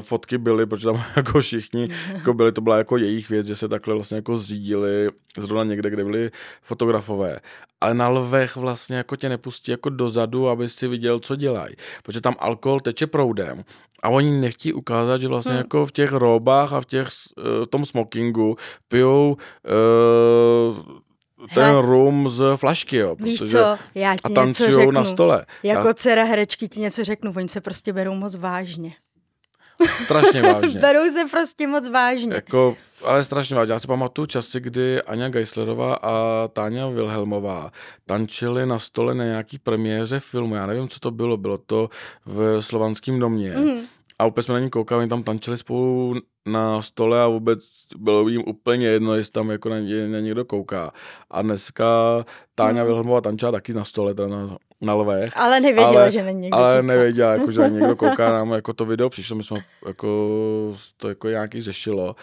fotky 0.00 0.38
byly, 0.38 0.66
protože 0.66 0.84
tam 0.84 1.04
jako 1.16 1.40
všichni 1.40 1.88
jako 2.14 2.34
byli, 2.34 2.52
to 2.52 2.60
byla 2.60 2.78
jako 2.78 2.96
jejich 2.96 3.28
věc, 3.28 3.46
že 3.46 3.56
se 3.56 3.68
takhle 3.68 3.94
vlastně 3.94 4.16
jako 4.16 4.36
zřídili 4.36 5.10
zrovna 5.38 5.64
někde, 5.64 5.90
kde 5.90 6.04
byli 6.04 6.30
fotografové. 6.62 7.40
Ale 7.80 7.94
na 7.94 8.08
lvech 8.08 8.56
vlastně 8.56 8.96
jako 8.96 9.16
tě 9.16 9.28
nepustí 9.28 9.70
jako 9.70 9.90
dozadu, 9.90 10.48
aby 10.48 10.68
si 10.68 10.88
viděl, 10.88 11.18
co 11.18 11.36
dělají. 11.36 11.74
Protože 12.02 12.20
tam 12.20 12.36
alkohol 12.38 12.80
teče 12.80 13.06
proudem 13.06 13.64
a 14.02 14.08
oni 14.08 14.40
nechtí 14.40 14.72
ukázat, 14.72 15.20
že 15.20 15.28
vlastně 15.28 15.52
hmm. 15.52 15.58
jako 15.58 15.86
v 15.86 15.92
těch 15.92 16.12
robách 16.12 16.72
a 16.72 16.80
v 16.80 16.84
těch, 16.84 17.08
uh, 17.36 17.66
tom 17.66 17.86
smokingu 17.86 18.56
pijou 18.88 19.36
uh, 19.36 21.02
ten 21.54 21.64
Hele, 21.64 21.82
rum 21.82 22.28
z 22.28 22.56
flašky, 22.56 22.96
jo. 22.96 23.16
Víš 23.18 23.40
co, 23.40 23.78
já 23.94 24.16
ti 24.16 24.34
a 24.34 24.44
něco 24.44 24.72
řeknu. 24.72 24.90
na 24.90 25.04
stole. 25.04 25.46
Jako 25.62 25.86
já... 25.86 25.94
dcera 25.94 26.24
herečky 26.24 26.68
ti 26.68 26.80
něco 26.80 27.04
řeknu, 27.04 27.32
oni 27.36 27.48
se 27.48 27.60
prostě 27.60 27.92
berou 27.92 28.14
moc 28.14 28.36
vážně. 28.36 28.92
Strašně 30.04 30.42
vážně. 30.42 30.80
Berou 30.80 31.10
se 31.12 31.24
prostě 31.30 31.66
moc 31.66 31.88
vážně. 31.88 32.34
Jako, 32.34 32.76
ale 33.04 33.24
strašně 33.24 33.56
vážně. 33.56 33.72
Já 33.72 33.78
si 33.78 33.86
pamatuju 33.86 34.26
časy, 34.26 34.60
kdy 34.60 35.02
Anja 35.02 35.28
Geislerová 35.28 35.94
a 35.94 36.48
Táňa 36.48 36.88
Wilhelmová 36.88 37.72
tančili 38.06 38.66
na 38.66 38.78
stole 38.78 39.14
na 39.14 39.24
nějaký 39.24 39.58
premiéře 39.58 40.20
filmu. 40.20 40.54
Já 40.54 40.66
nevím, 40.66 40.88
co 40.88 41.00
to 41.00 41.10
bylo. 41.10 41.36
Bylo 41.36 41.58
to 41.58 41.88
v 42.26 42.62
Slovanském 42.62 43.18
domě. 43.18 43.50
Mm. 43.56 43.80
A 44.22 44.26
úplně 44.26 44.42
jsme 44.42 44.54
na 44.54 44.60
ní 44.60 44.70
koukali, 44.70 44.98
oni 44.98 45.08
tam 45.08 45.22
tančili 45.22 45.56
spolu 45.56 46.14
na 46.46 46.82
stole 46.82 47.22
a 47.22 47.26
vůbec 47.26 47.58
bylo 47.96 48.28
jim 48.28 48.42
úplně 48.46 48.86
jedno, 48.86 49.14
jestli 49.14 49.32
tam 49.32 49.50
jako 49.50 49.68
na, 49.68 49.78
ně, 49.78 50.08
na 50.08 50.20
někdo 50.20 50.44
kouká. 50.44 50.92
A 51.30 51.42
dneska 51.42 51.86
Táňa 52.54 52.82
mm. 52.82 52.86
Wilhelmová 52.86 53.20
tančila 53.20 53.52
taky 53.52 53.74
na 53.74 53.84
stole, 53.84 54.14
teda 54.14 54.28
na, 54.28 54.56
na 54.80 54.94
lvech. 54.94 55.36
Ale 55.36 55.60
nevěděla, 55.60 56.00
ale, 56.02 56.12
že 56.12 56.22
není 56.22 56.40
někdo 56.40 56.56
Ale 56.56 56.80
kouká. 56.82 56.86
nevěděla, 56.94 57.32
jako, 57.32 57.50
že 57.50 57.70
někdo 57.70 57.96
kouká 57.96 58.32
nám 58.38 58.52
jako 58.52 58.72
to 58.72 58.84
video 58.84 59.10
přišlo, 59.10 59.36
my 59.36 59.44
jsme 59.44 59.58
jako, 59.86 60.08
to 60.96 61.08
jako 61.08 61.28
nějaký 61.28 61.60
řešilo, 61.60 62.16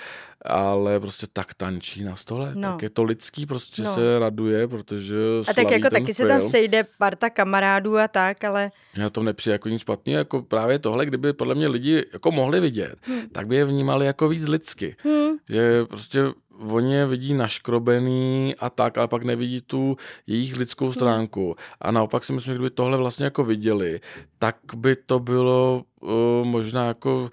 ale 0.46 1.00
prostě 1.00 1.28
tak 1.34 1.54
tančí 1.54 2.04
na 2.04 2.16
stole, 2.16 2.52
no. 2.56 2.62
tak 2.62 2.82
je 2.82 2.90
to 2.90 3.04
lidský, 3.04 3.46
prostě 3.46 3.82
no. 3.82 3.94
se 3.94 4.20
raduje, 4.20 4.68
protože 4.68 5.16
A 5.50 5.54
tak 5.54 5.72
jako 5.72 5.90
taky 5.90 6.14
film. 6.14 6.16
se 6.16 6.28
tam 6.28 6.42
sejde 6.42 6.86
parta 6.98 7.30
kamarádů 7.30 7.98
a 7.98 8.08
tak, 8.08 8.44
ale... 8.44 8.72
Já 8.96 9.10
to 9.10 9.24
nepřijde 9.24 9.54
jako 9.54 9.70
nic 9.70 9.82
špatný, 9.82 10.14
jako 10.14 10.42
právě 10.42 10.80
tohle, 10.80 11.06
kdyby 11.06 11.34
podle 11.34 11.56
mě 11.56 11.68
lidi 11.68 12.06
jako 12.14 12.32
mohli 12.32 12.60
vidět, 12.60 12.96
hmm. 13.02 13.30
tak 13.32 13.48
by 13.48 13.56
je 13.56 13.66
vnímali 13.66 14.06
jako 14.06 14.28
víc 14.28 14.48
lidsky. 14.48 14.96
Hmm. 15.04 15.38
Že 15.50 15.86
prostě 15.86 16.24
oni 16.68 16.94
je 16.94 17.06
vidí 17.06 17.34
naškrobený 17.34 18.56
a 18.60 18.70
tak, 18.70 18.98
ale 18.98 19.08
pak 19.08 19.24
nevidí 19.24 19.62
tu 19.62 19.98
jejich 20.28 20.58
lidskou 20.58 20.86
hmm. 20.86 20.94
stránku. 20.94 21.56
A 21.82 21.92
naopak 21.92 22.24
si 22.24 22.34
myslím, 22.34 22.54
že 22.54 22.56
kdyby 22.56 22.70
tohle 22.70 22.98
vlastně 22.98 23.26
jako 23.26 23.44
viděli, 23.44 24.00
tak 24.40 24.56
by 24.76 24.96
to 24.96 25.20
bylo 25.20 25.84
uh, 26.02 26.10
možná 26.44 26.86
jako 26.86 27.30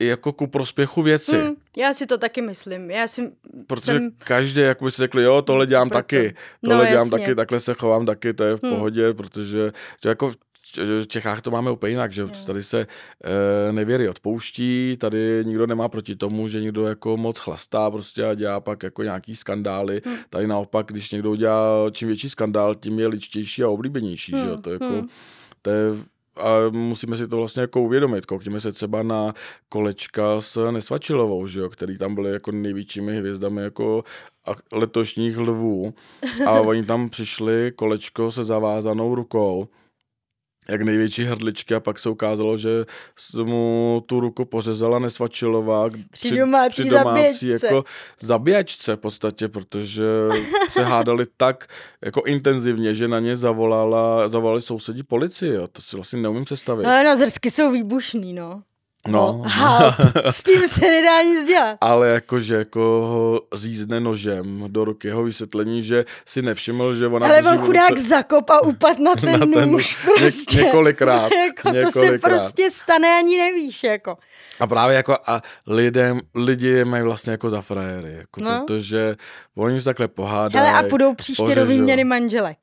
jako 0.00 0.32
ku 0.32 0.46
prospěchu 0.46 1.02
věci. 1.02 1.40
Hmm, 1.40 1.54
já 1.76 1.94
si 1.94 2.06
to 2.06 2.18
taky 2.18 2.42
myslím. 2.42 2.90
Já 2.90 3.08
si 3.08 3.32
Protože 3.66 3.92
jsem... 3.92 4.10
každý, 4.18 4.60
jak 4.60 4.82
by 4.82 4.90
si 4.90 4.96
řekli, 4.96 5.22
jo, 5.22 5.42
tohle 5.42 5.66
dělám 5.66 5.88
Proto. 5.88 5.98
taky, 5.98 6.34
tohle 6.64 6.84
no, 6.84 6.90
dělám 6.90 7.06
jasně. 7.06 7.18
taky, 7.18 7.34
takhle 7.34 7.60
se 7.60 7.74
chovám 7.74 8.06
taky, 8.06 8.34
to 8.34 8.44
je 8.44 8.56
v 8.56 8.62
hmm. 8.62 8.72
pohodě, 8.72 9.14
protože 9.14 9.72
že 10.02 10.08
jako 10.08 10.30
v 10.30 11.06
Čechách 11.06 11.42
to 11.42 11.50
máme 11.50 11.70
úplně 11.70 11.92
jinak, 11.92 12.12
že 12.12 12.26
tady 12.46 12.62
se 12.62 12.80
e, 12.80 13.72
nevěry 13.72 14.08
odpouští, 14.08 14.96
tady 15.00 15.42
nikdo 15.44 15.66
nemá 15.66 15.88
proti 15.88 16.16
tomu, 16.16 16.48
že 16.48 16.60
někdo 16.60 16.86
jako 16.86 17.16
moc 17.16 17.38
chlastá 17.38 17.90
prostě 17.90 18.24
a 18.24 18.34
dělá 18.34 18.60
pak 18.60 18.82
jako 18.82 19.02
nějaký 19.02 19.36
skandály. 19.36 20.00
Hmm. 20.04 20.16
Tady 20.30 20.46
naopak, 20.46 20.86
když 20.86 21.10
někdo 21.10 21.36
dělá 21.36 21.90
čím 21.90 22.08
větší 22.08 22.28
skandál, 22.28 22.74
tím 22.74 22.98
je 22.98 23.08
ličtější 23.08 23.62
a 23.62 23.68
oblíbenější, 23.68 24.32
hmm. 24.32 24.42
že 24.42 24.48
jo? 24.50 24.56
To, 24.56 24.72
jako, 24.72 24.88
hmm. 24.88 25.08
to 25.62 25.70
je 25.70 25.84
a 26.40 26.70
musíme 26.70 27.16
si 27.16 27.28
to 27.28 27.36
vlastně 27.36 27.60
jako 27.60 27.80
uvědomit. 27.80 28.26
Koukněme 28.26 28.60
se 28.60 28.72
třeba 28.72 29.02
na 29.02 29.34
kolečka 29.68 30.40
s 30.40 30.70
Nesvačilovou, 30.70 31.46
že 31.46 31.60
jo, 31.60 31.68
který 31.70 31.98
tam 31.98 32.14
byly 32.14 32.32
jako 32.32 32.52
největšími 32.52 33.18
hvězdami 33.18 33.62
jako 33.62 34.04
letošních 34.72 35.38
lvů 35.38 35.94
a 36.46 36.50
oni 36.60 36.84
tam 36.84 37.08
přišli 37.08 37.72
kolečko 37.76 38.30
se 38.30 38.44
zavázanou 38.44 39.14
rukou 39.14 39.68
jak 40.70 40.82
největší 40.82 41.24
hrdličky 41.24 41.74
a 41.74 41.80
pak 41.80 41.98
se 41.98 42.08
ukázalo, 42.08 42.56
že 42.56 42.84
mu 43.44 44.02
tu 44.06 44.20
ruku 44.20 44.44
pořezala 44.44 44.98
Nesvačilová 44.98 45.90
při, 46.10 46.30
domácí, 46.38 46.82
při 46.82 46.90
domácí 46.90 47.48
jako 47.48 47.84
zabíjačce 48.20 48.96
v 48.96 48.98
podstatě, 48.98 49.48
protože 49.48 50.04
se 50.70 50.82
hádali 50.82 51.26
tak 51.36 51.66
jako 52.04 52.22
intenzivně, 52.22 52.94
že 52.94 53.08
na 53.08 53.20
ně 53.20 53.36
zavolala, 53.36 54.28
zavolali 54.28 54.60
sousedí 54.60 55.02
policii, 55.02 55.54
jo. 55.54 55.66
to 55.66 55.82
si 55.82 55.96
vlastně 55.96 56.18
neumím 56.18 56.44
představit. 56.44 56.84
No, 56.84 57.04
no, 57.04 57.16
zrsky 57.16 57.50
jsou 57.50 57.72
výbušný, 57.72 58.32
no. 58.32 58.62
No. 59.08 59.42
Halt. 59.46 59.94
S 60.24 60.42
tím 60.42 60.68
se 60.68 60.80
nedá 60.80 61.22
nic 61.22 61.44
dělat. 61.44 61.76
Ale 61.80 62.08
jakože 62.08 62.54
jako 62.54 62.80
ho 62.80 63.40
řízne 63.54 64.00
nožem 64.00 64.64
do 64.66 64.84
ruky 64.84 65.08
jeho 65.08 65.22
vysvětlení, 65.22 65.82
že 65.82 66.04
si 66.26 66.42
nevšiml, 66.42 66.94
že 66.94 67.06
ona... 67.06 67.26
Ale 67.26 67.42
on 67.42 67.58
chudák 67.58 67.90
ruce... 67.90 68.02
zakop 68.02 68.50
a 68.50 68.62
upad 68.62 68.98
na 68.98 69.14
ten, 69.20 69.40
na 69.40 69.46
ten 69.46 69.70
nůž. 69.70 69.98
Prostě. 70.18 70.58
Ně, 70.58 70.64
několikrát. 70.64 71.32
jako 71.46 71.68
několikrát. 71.68 71.92
To 71.92 72.00
se 72.00 72.18
prostě 72.18 72.70
stane, 72.70 73.18
ani 73.18 73.38
nevíš, 73.38 73.84
jako. 73.84 74.16
A 74.60 74.66
právě 74.66 74.96
jako 74.96 75.16
a 75.26 75.42
lidem, 75.66 76.20
lidi 76.34 76.68
je 76.68 76.84
mají 76.84 77.02
vlastně 77.02 77.32
jako 77.32 77.50
za 77.50 77.62
frajery, 77.62 78.12
jako 78.12 78.40
no. 78.40 78.64
protože 78.66 79.16
oni 79.56 79.80
se 79.80 79.84
takhle 79.84 80.08
pohádají. 80.08 80.66
Hele 80.66 80.78
a 80.78 80.88
půjdou 80.88 81.14
příště 81.14 81.54
do 81.54 81.66
výměny 81.66 82.04
manželek. 82.04 82.58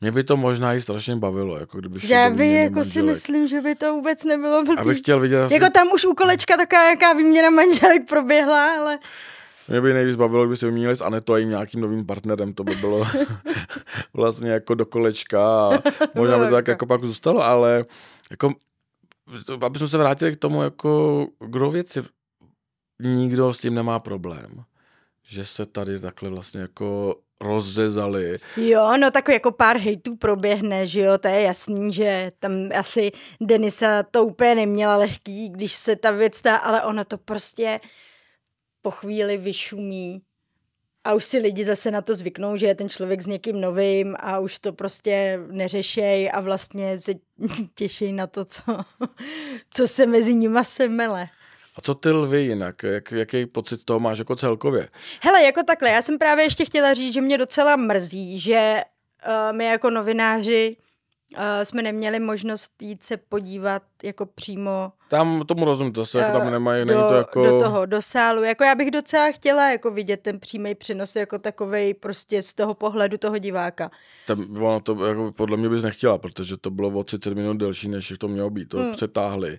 Mě 0.00 0.12
by 0.12 0.24
to 0.24 0.36
možná 0.36 0.74
i 0.74 0.80
strašně 0.80 1.16
bavilo, 1.16 1.58
jako 1.58 1.78
kdyby 1.78 1.98
Já 2.08 2.30
by 2.30 2.52
jako 2.52 2.74
manželek. 2.74 2.92
si 2.92 3.02
myslím, 3.02 3.48
že 3.48 3.60
by 3.60 3.74
to 3.74 3.92
vůbec 3.92 4.24
nebylo 4.24 4.64
blbý. 4.64 4.78
Abych 4.78 4.98
chtěl 4.98 5.20
vidět 5.20 5.42
asi... 5.42 5.54
Jako 5.54 5.70
tam 5.70 5.88
už 5.92 6.04
u 6.04 6.14
kolečka 6.14 6.56
taková 6.56 6.90
jaká 6.90 7.12
výměna 7.12 7.50
manželek 7.50 8.08
proběhla, 8.08 8.80
ale... 8.80 8.98
Mě 9.68 9.80
by 9.80 9.94
nejvíc 9.94 10.16
bavilo, 10.16 10.44
kdyby 10.44 10.56
se 10.56 10.66
vyměnili 10.66 10.96
s 10.96 11.00
Anetou 11.00 11.32
a 11.32 11.38
jim 11.38 11.48
nějakým 11.50 11.80
novým 11.80 12.06
partnerem, 12.06 12.52
to 12.52 12.64
by 12.64 12.74
bylo 12.74 13.06
vlastně 14.14 14.50
jako 14.50 14.74
do 14.74 14.86
kolečka 14.86 15.68
a 15.68 15.70
možná 16.14 16.38
by 16.38 16.44
to 16.44 16.54
tak 16.54 16.68
jako 16.68 16.86
pak 16.86 17.04
zůstalo, 17.04 17.44
ale 17.44 17.84
jako, 18.30 18.54
aby 19.60 19.78
jsme 19.78 19.88
se 19.88 19.98
vrátili 19.98 20.36
k 20.36 20.38
tomu 20.38 20.62
jako 20.62 21.26
k 21.38 21.70
věci, 21.70 22.02
nikdo 23.02 23.54
s 23.54 23.58
tím 23.58 23.74
nemá 23.74 23.98
problém 23.98 24.64
že 25.26 25.44
se 25.44 25.66
tady 25.66 26.00
takhle 26.00 26.30
vlastně 26.30 26.60
jako 26.60 27.16
rozřezali. 27.40 28.38
Jo, 28.56 28.96
no 28.96 29.10
tak 29.10 29.28
jako 29.28 29.52
pár 29.52 29.78
hejtů 29.78 30.16
proběhne, 30.16 30.86
že 30.86 31.00
jo, 31.00 31.18
to 31.18 31.28
je 31.28 31.40
jasný, 31.40 31.92
že 31.92 32.32
tam 32.38 32.52
asi 32.78 33.12
Denisa 33.40 34.02
to 34.02 34.24
úplně 34.24 34.54
neměla 34.54 34.96
lehký, 34.96 35.48
když 35.48 35.72
se 35.72 35.96
ta 35.96 36.10
věc 36.10 36.42
dá, 36.42 36.56
ale 36.56 36.82
ono 36.82 37.04
to 37.04 37.18
prostě 37.18 37.80
po 38.82 38.90
chvíli 38.90 39.36
vyšumí 39.36 40.22
a 41.06 41.14
už 41.14 41.24
si 41.24 41.38
lidi 41.38 41.64
zase 41.64 41.90
na 41.90 42.02
to 42.02 42.14
zvyknou, 42.14 42.56
že 42.56 42.66
je 42.66 42.74
ten 42.74 42.88
člověk 42.88 43.22
s 43.22 43.26
někým 43.26 43.60
novým 43.60 44.16
a 44.20 44.38
už 44.38 44.58
to 44.58 44.72
prostě 44.72 45.40
neřešej 45.50 46.30
a 46.32 46.40
vlastně 46.40 47.00
se 47.00 47.12
těší 47.74 48.12
na 48.12 48.26
to, 48.26 48.44
co, 48.44 48.62
co 49.70 49.86
se 49.86 50.06
mezi 50.06 50.34
nima 50.34 50.64
semele. 50.64 51.28
A 51.76 51.80
co 51.80 51.94
ty 51.94 52.10
lvy 52.10 52.40
jinak? 52.40 52.82
Jak, 52.82 53.12
jaký 53.12 53.46
pocit 53.46 53.84
toho 53.84 54.00
máš 54.00 54.18
jako 54.18 54.36
celkově? 54.36 54.88
Hele, 55.22 55.42
jako 55.42 55.62
takhle, 55.62 55.90
já 55.90 56.02
jsem 56.02 56.18
právě 56.18 56.44
ještě 56.44 56.64
chtěla 56.64 56.94
říct, 56.94 57.14
že 57.14 57.20
mě 57.20 57.38
docela 57.38 57.76
mrzí, 57.76 58.40
že 58.40 58.82
uh, 59.26 59.56
my 59.56 59.64
jako 59.64 59.90
novináři 59.90 60.76
uh, 61.32 61.40
jsme 61.62 61.82
neměli 61.82 62.20
možnost 62.20 62.82
jít 62.82 63.04
se 63.04 63.16
podívat 63.16 63.82
jako 64.02 64.26
přímo... 64.26 64.92
Tam 65.08 65.42
tomu 65.46 65.64
rozumím, 65.64 65.92
to 65.92 66.06
se 66.06 66.26
uh, 66.26 66.32
tam 66.32 66.50
nemají, 66.50 66.84
do, 66.84 66.94
není 66.94 67.08
to 67.08 67.14
jako... 67.14 67.44
Do 67.44 67.58
toho, 67.58 67.86
do 67.86 68.02
sálu. 68.02 68.42
Jako 68.42 68.64
já 68.64 68.74
bych 68.74 68.90
docela 68.90 69.32
chtěla 69.32 69.70
jako 69.70 69.90
vidět 69.90 70.20
ten 70.20 70.40
přímý 70.40 70.74
přenos 70.74 71.16
jako 71.16 71.38
takovej 71.38 71.94
prostě 71.94 72.42
z 72.42 72.54
toho 72.54 72.74
pohledu 72.74 73.18
toho 73.18 73.38
diváka. 73.38 73.90
Tam, 74.26 74.56
ono 74.56 74.80
to 74.80 75.06
jako 75.06 75.32
podle 75.32 75.56
mě 75.56 75.68
bys 75.68 75.82
nechtěla, 75.82 76.18
protože 76.18 76.56
to 76.56 76.70
bylo 76.70 76.88
o 76.88 77.04
30 77.04 77.34
minut 77.34 77.56
delší, 77.56 77.88
než 77.88 78.12
to 78.18 78.28
mělo 78.28 78.50
být. 78.50 78.68
To 78.68 78.78
hmm. 78.78 78.92
přetáhli. 78.92 79.58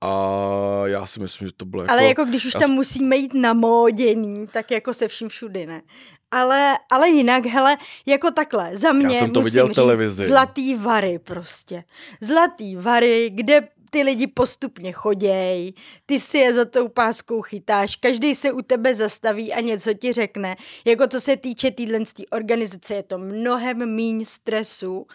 A 0.00 0.82
já 0.84 1.06
si 1.06 1.20
myslím, 1.20 1.48
že 1.48 1.54
to 1.56 1.64
bylo 1.64 1.82
jako... 1.82 1.92
Ale 1.92 2.04
jako 2.04 2.24
když 2.24 2.44
už 2.46 2.52
tam 2.52 2.70
musíme 2.70 3.16
jít 3.16 3.34
na 3.34 3.52
módění, 3.52 4.46
tak 4.46 4.70
jako 4.70 4.94
se 4.94 5.08
vším 5.08 5.28
všudy, 5.28 5.66
ne? 5.66 5.82
Ale, 6.30 6.78
ale 6.90 7.08
jinak, 7.08 7.46
hele, 7.46 7.76
jako 8.06 8.30
takhle, 8.30 8.76
za 8.76 8.92
mě 8.92 9.14
Já 9.14 9.18
jsem 9.18 9.32
to 9.32 9.42
viděl 9.42 9.66
říct, 9.66 9.74
televizi. 9.74 10.24
zlatý 10.24 10.74
vary 10.74 11.18
prostě. 11.18 11.84
Zlatý 12.20 12.76
vary, 12.76 13.30
kde 13.34 13.68
ty 13.90 14.02
lidi 14.02 14.26
postupně 14.26 14.92
choděj, 14.92 15.72
ty 16.06 16.20
si 16.20 16.38
je 16.38 16.54
za 16.54 16.64
tou 16.64 16.88
páskou 16.88 17.42
chytáš, 17.42 17.96
každý 17.96 18.34
se 18.34 18.52
u 18.52 18.62
tebe 18.62 18.94
zastaví 18.94 19.52
a 19.52 19.60
něco 19.60 19.94
ti 19.94 20.12
řekne. 20.12 20.56
Jako 20.84 21.06
co 21.06 21.20
se 21.20 21.36
týče 21.36 21.70
téhle 21.70 21.98
organizace, 22.30 22.94
je 22.94 23.02
to 23.02 23.18
mnohem 23.18 23.94
míň 23.94 24.24
stresu, 24.24 25.06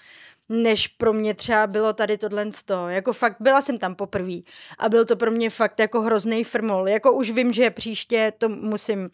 než 0.49 0.87
pro 0.87 1.13
mě 1.13 1.33
třeba 1.33 1.67
bylo 1.67 1.93
tady 1.93 2.17
tohle 2.17 2.51
z 2.51 2.63
toho. 2.63 2.89
Jako 2.89 3.13
fakt, 3.13 3.37
byla 3.39 3.61
jsem 3.61 3.77
tam 3.77 3.95
poprvé 3.95 4.37
a 4.79 4.89
byl 4.89 5.05
to 5.05 5.15
pro 5.15 5.31
mě 5.31 5.49
fakt 5.49 5.79
jako 5.79 6.01
hrozný 6.01 6.43
frmol. 6.43 6.87
Jako 6.87 7.13
už 7.13 7.31
vím, 7.31 7.53
že 7.53 7.69
příště 7.69 8.33
to 8.37 8.49
musím 8.49 9.09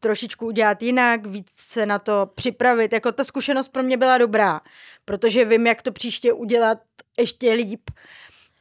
trošičku 0.00 0.46
udělat 0.46 0.82
jinak, 0.82 1.26
víc 1.26 1.50
se 1.54 1.86
na 1.86 1.98
to 1.98 2.30
připravit. 2.34 2.92
Jako 2.92 3.12
ta 3.12 3.24
zkušenost 3.24 3.68
pro 3.68 3.82
mě 3.82 3.96
byla 3.96 4.18
dobrá, 4.18 4.60
protože 5.04 5.44
vím, 5.44 5.66
jak 5.66 5.82
to 5.82 5.92
příště 5.92 6.32
udělat 6.32 6.78
ještě 7.18 7.52
líp 7.52 7.90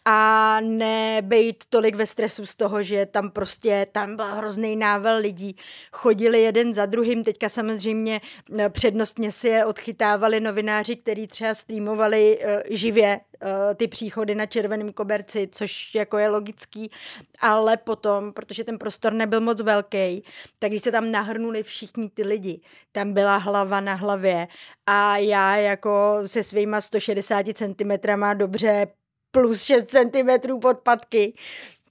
a 0.06 0.58
nebejt 0.62 1.64
tolik 1.70 1.96
ve 1.96 2.06
stresu 2.06 2.46
z 2.46 2.56
toho, 2.56 2.84
že 2.84 3.06
tam 3.06 3.30
prostě, 3.30 3.88
tam 3.92 4.16
byl 4.16 4.26
hrozný 4.26 4.76
nával 4.76 5.18
lidí, 5.18 5.56
chodili 5.92 6.42
jeden 6.42 6.74
za 6.74 6.86
druhým, 6.86 7.24
teďka 7.24 7.50
samozřejmě 7.50 8.22
eh, 8.60 8.70
přednostně 8.70 9.32
si 9.32 9.48
je 9.48 9.66
odchytávali 9.66 10.40
novináři, 10.40 10.96
kteří 10.96 11.28
třeba 11.28 11.54
streamovali 11.54 12.40
uh, 12.40 12.76
živě 12.76 13.20
uh, 13.44 13.50
ty 13.76 13.88
příchody 13.88 14.36
na 14.36 14.46
červeném 14.46 14.94
koberci, 14.94 15.50
což 15.52 15.96
jako 15.96 16.18
je 16.18 16.30
logický, 16.30 16.92
ale 17.40 17.78
potom, 17.78 18.34
protože 18.34 18.64
ten 18.64 18.78
prostor 18.78 19.14
nebyl 19.14 19.42
moc 19.42 19.62
velký, 19.62 20.24
tak 20.60 20.72
když 20.72 20.82
se 20.82 20.92
tam 20.92 21.12
nahrnuli 21.12 21.64
všichni 21.64 22.10
ty 22.10 22.24
lidi, 22.24 22.62
tam 22.92 23.14
byla 23.14 23.38
hlava 23.38 23.80
na 23.80 23.94
hlavě. 23.94 24.48
A 24.86 25.18
já 25.18 25.56
jako 25.56 26.22
se 26.26 26.44
svýma 26.44 26.82
160 26.82 27.46
cm 27.54 27.92
dobře 28.34 28.88
plus 29.36 29.64
6 29.64 29.90
cm 29.90 30.60
podpatky, 30.62 31.34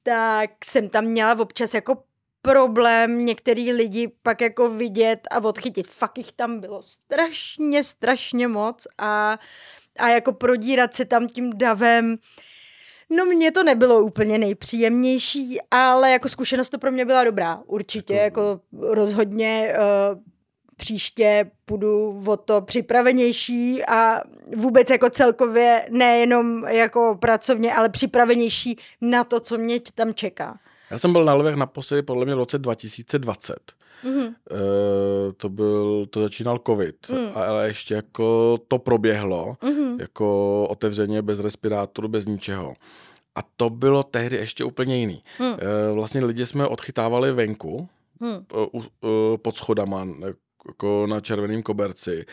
tak 0.03 0.51
jsem 0.65 0.89
tam 0.89 1.05
měla 1.05 1.39
občas 1.39 1.75
jako 1.75 2.03
problém 2.43 3.25
některý 3.25 3.73
lidi 3.73 4.13
pak 4.23 4.41
jako 4.41 4.71
vidět 4.71 5.21
a 5.31 5.39
odchytit. 5.39 5.87
Fakt 5.87 6.19
jich 6.19 6.33
tam 6.33 6.61
bylo 6.61 6.83
strašně, 6.83 7.83
strašně 7.83 8.49
moc 8.49 8.87
a, 8.99 9.39
a 9.99 10.09
jako 10.09 10.33
prodírat 10.33 10.95
se 10.95 11.05
tam 11.05 11.29
tím 11.29 11.59
davem, 11.59 12.17
No 13.11 13.25
mně 13.25 13.53
to 13.53 13.63
nebylo 13.63 14.01
úplně 14.01 14.39
nejpříjemnější, 14.39 15.59
ale 15.71 16.11
jako 16.11 16.29
zkušenost 16.29 16.69
to 16.71 16.79
pro 16.79 16.93
mě 16.93 17.05
byla 17.05 17.25
dobrá. 17.25 17.63
Určitě, 17.67 18.15
jako, 18.15 18.41
jako 18.41 18.61
rozhodně 18.95 19.75
uh, 20.13 20.21
příště 20.77 21.51
budu 21.67 22.23
o 22.27 22.37
to 22.37 22.61
připravenější 22.61 23.85
a 23.85 24.21
vůbec 24.57 24.91
jako 24.91 25.11
celkově 25.11 25.89
nejenom 25.91 26.65
jako 26.65 27.19
pracovně, 27.21 27.75
ale 27.75 27.89
připravenější 27.89 28.77
na 29.01 29.25
to, 29.25 29.41
co 29.41 29.59
mě 29.59 29.81
tam 29.95 30.15
čeká. 30.15 30.59
Já 30.91 30.99
jsem 30.99 31.13
byl 31.13 31.25
na 31.25 31.35
Lvech 31.35 31.55
naposledy 31.55 32.03
podle 32.03 32.25
mě 32.25 32.35
v 32.35 32.39
roce 32.39 32.59
2020. 32.59 33.57
Mm-hmm. 34.05 34.35
E, 34.51 35.33
to 35.33 35.49
byl, 35.49 36.07
to 36.11 36.21
začínal 36.21 36.61
covid, 36.67 36.97
mm. 37.11 37.29
ale 37.35 37.69
ještě 37.69 37.95
jako 37.95 38.59
to 38.69 38.79
proběhlo, 38.79 39.57
mm-hmm. 39.63 40.01
jako 40.01 40.67
otevřeně 40.71 41.23
bez 41.23 41.41
respirátoru, 41.41 42.09
bez 42.09 42.27
ničeho. 42.27 42.75
A 43.35 43.41
to 43.57 43.71
bylo 43.71 44.03
tehdy 44.03 44.37
ještě 44.37 44.65
úplně 44.65 44.97
jiný. 44.97 45.23
Mm. 45.41 45.47
E, 45.47 45.93
vlastně 45.93 46.25
lidi 46.25 46.47
jsme 46.47 46.67
odchytávali 46.67 47.33
venku, 47.33 47.89
Hmm. 48.21 48.47
pod 49.37 49.57
schodama, 49.57 50.09
jako 50.69 51.07
na 51.07 51.21
červeném 51.21 51.63
koberci. 51.63 52.25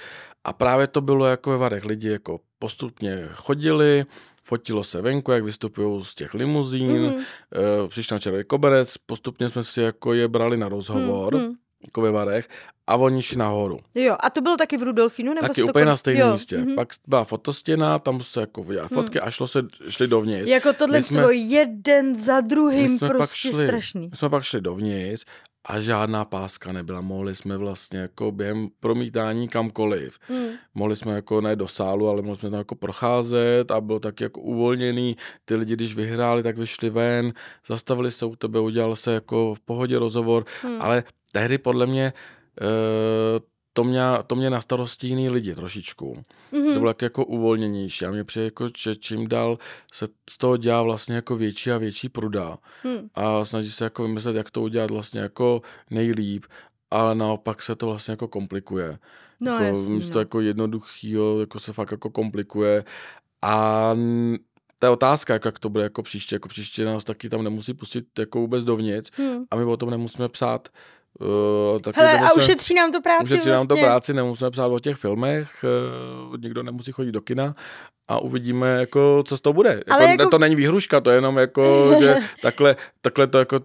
A 0.43 0.53
právě 0.53 0.87
to 0.87 1.01
bylo 1.01 1.25
jako 1.25 1.49
ve 1.49 1.57
Varech. 1.57 1.85
Lidi 1.85 2.09
jako 2.09 2.39
postupně 2.59 3.29
chodili, 3.33 4.05
fotilo 4.43 4.83
se 4.83 5.01
venku, 5.01 5.31
jak 5.31 5.43
vystupují 5.43 6.05
z 6.05 6.15
těch 6.15 6.33
limuzín, 6.33 7.05
mm-hmm. 7.05 7.87
přišli 7.87 8.13
na 8.13 8.19
červený 8.19 8.43
koberec, 8.43 8.97
postupně 8.97 9.49
jsme 9.49 9.63
si 9.63 9.81
jako 9.81 10.13
je 10.13 10.27
brali 10.27 10.57
na 10.57 10.69
rozhovor. 10.69 11.33
Mm-hmm 11.33 11.55
jako 11.83 12.01
ve 12.01 12.11
Varech, 12.11 12.49
a 12.87 12.95
oni 12.95 13.21
šli 13.21 13.37
nahoru. 13.37 13.79
Jo, 13.95 14.15
a 14.19 14.29
to 14.29 14.41
bylo 14.41 14.57
taky 14.57 14.77
v 14.77 14.83
Rudolfínu? 14.83 15.33
Nebo 15.33 15.47
taky 15.47 15.63
úplně 15.63 15.85
to... 15.85 15.89
na 15.89 15.97
stejném 15.97 16.31
místě. 16.31 16.57
Mm-hmm. 16.57 16.75
Pak 16.75 16.87
byla 17.07 17.23
fotostěna, 17.23 17.99
tam 17.99 18.23
se 18.23 18.39
jako 18.39 18.63
viděli 18.63 18.87
fotky 18.87 19.19
mm. 19.19 19.27
a 19.27 19.31
šlo 19.31 19.47
se, 19.47 19.59
šli 19.89 20.07
dovnitř. 20.07 20.49
Jako 20.49 20.73
tohle 20.73 21.01
jsme, 21.01 21.33
jeden 21.33 22.15
za 22.15 22.41
druhým, 22.41 22.99
prostě 22.99 23.17
pak 23.17 23.29
šli, 23.29 23.67
strašný. 23.67 24.07
My 24.11 24.17
jsme 24.17 24.29
pak 24.29 24.43
šli 24.43 24.61
dovnitř 24.61 25.25
a 25.65 25.79
žádná 25.79 26.25
páska 26.25 26.71
nebyla. 26.71 27.01
Mohli 27.01 27.35
jsme 27.35 27.57
vlastně 27.57 27.99
jako 27.99 28.31
během 28.31 28.67
promítání 28.79 29.47
kamkoliv. 29.47 30.19
Hmm. 30.21 30.49
Mohli 30.75 30.95
jsme 30.95 31.13
jako 31.13 31.41
ne 31.41 31.55
do 31.55 31.67
sálu, 31.67 32.09
ale 32.09 32.21
mohli 32.21 32.39
jsme 32.39 32.49
tam 32.49 32.59
jako 32.59 32.75
procházet 32.75 33.71
a 33.71 33.81
bylo 33.81 33.99
tak 33.99 34.21
jako 34.21 34.41
uvolněný. 34.41 35.17
Ty 35.45 35.55
lidi, 35.55 35.73
když 35.73 35.95
vyhráli, 35.95 36.43
tak 36.43 36.57
vyšli 36.57 36.89
ven, 36.89 37.33
zastavili 37.67 38.11
se 38.11 38.25
u 38.25 38.35
tebe, 38.35 38.59
udělal 38.59 38.95
se 38.95 39.13
jako 39.13 39.55
v 39.55 39.59
pohodě 39.59 39.99
rozhovor, 39.99 40.45
hmm. 40.61 40.81
ale 40.81 41.03
tehdy 41.31 41.57
podle 41.57 41.87
mě 41.87 42.13
uh, 42.61 42.67
to 43.73 43.83
mě, 43.83 44.01
to 44.27 44.35
mě 44.35 44.49
na 44.49 44.61
starosti 44.61 45.07
jiný 45.07 45.29
lidi 45.29 45.55
trošičku. 45.55 46.23
Mm-hmm. 46.53 46.73
To 46.73 46.79
bylo 46.79 46.95
jako 47.01 47.25
uvolněnější. 47.25 48.05
A 48.05 48.11
mě 48.11 48.23
přijde 48.23 48.45
jako, 48.45 48.67
že 48.77 48.95
čím 48.95 49.27
dál 49.27 49.57
se 49.93 50.07
z 50.29 50.37
toho 50.37 50.57
dělá 50.57 50.83
vlastně 50.83 51.15
jako 51.15 51.35
větší 51.35 51.71
a 51.71 51.77
větší 51.77 52.09
pruda. 52.09 52.57
Mm. 52.83 53.09
A 53.15 53.45
snaží 53.45 53.71
se 53.71 53.83
jako 53.83 54.03
vymyslet, 54.03 54.35
jak 54.35 54.51
to 54.51 54.61
udělat 54.61 54.91
vlastně 54.91 55.21
jako 55.21 55.61
nejlíp. 55.89 56.45
Ale 56.91 57.15
naopak 57.15 57.61
se 57.61 57.75
to 57.75 57.85
vlastně 57.85 58.11
jako 58.11 58.27
komplikuje. 58.27 58.99
No 59.39 59.51
jako, 59.51 59.63
jasný, 59.63 59.99
no. 59.99 60.09
to 60.09 60.19
jako 60.19 60.41
jednoduchýho, 60.41 61.39
jako 61.39 61.59
se 61.59 61.73
fakt 61.73 61.91
jako 61.91 62.09
komplikuje. 62.09 62.83
A 63.41 63.95
ta 64.79 64.87
je 64.87 64.91
otázka, 64.91 65.33
jak, 65.33 65.45
jak 65.45 65.59
to 65.59 65.69
bude 65.69 65.83
jako 65.83 66.03
příště. 66.03 66.35
Jako 66.35 66.49
příště 66.49 66.85
nás 66.85 67.03
taky 67.03 67.29
tam 67.29 67.43
nemusí 67.43 67.73
pustit 67.73 68.19
jako 68.19 68.39
vůbec 68.39 68.63
dovnitř 68.63 69.11
hmm. 69.15 69.45
a 69.51 69.55
my 69.55 69.63
o 69.63 69.77
tom 69.77 69.89
nemusíme 69.89 70.29
psát 70.29 70.69
Uh, 71.19 71.27
Hele, 71.95 72.13
nemusíme, 72.13 72.29
a 72.29 72.33
ušetří 72.33 72.73
nám 72.73 72.91
to 72.91 73.01
práci 73.01 73.23
Ušetří 73.23 73.49
vlastně. 73.49 73.51
nám 73.51 73.67
to 73.67 73.73
vlastně. 73.73 73.85
práci, 73.85 74.13
nemusíme 74.13 74.51
psát 74.51 74.67
o 74.67 74.79
těch 74.79 74.97
filmech, 74.97 75.65
uh, 76.29 76.37
nikdo 76.37 76.63
nemusí 76.63 76.91
chodit 76.91 77.11
do 77.11 77.21
kina 77.21 77.55
a 78.07 78.19
uvidíme, 78.19 78.67
jako, 78.79 79.23
co 79.27 79.37
z 79.37 79.41
toho 79.41 79.53
bude. 79.53 79.83
Jako, 79.87 80.03
jako... 80.03 80.29
To 80.29 80.37
není 80.37 80.55
výhruška, 80.55 81.01
to 81.01 81.09
je 81.09 81.17
jenom 81.17 81.37
jako, 81.37 81.93
že 81.99 82.15
takhle, 82.41 82.75
takhle 83.01 83.27
to 83.27 83.39
jako 83.39 83.59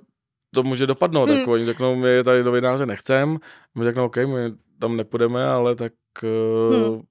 to 0.54 0.62
může 0.62 0.86
dopadnout. 0.86 1.28
Hmm. 1.28 1.38
Jako, 1.38 1.52
oni 1.52 1.64
řeknou, 1.64 1.96
my 1.96 2.24
tady 2.24 2.44
novináře 2.44 2.86
nechcem, 2.86 3.38
my 3.74 3.84
řeknou, 3.84 4.04
OK, 4.04 4.16
my 4.16 4.52
tam 4.78 4.96
nepůjdeme, 4.96 5.46
ale 5.46 5.76
tak... 5.76 5.92
Uh, 6.22 6.76
hmm. 6.76 7.02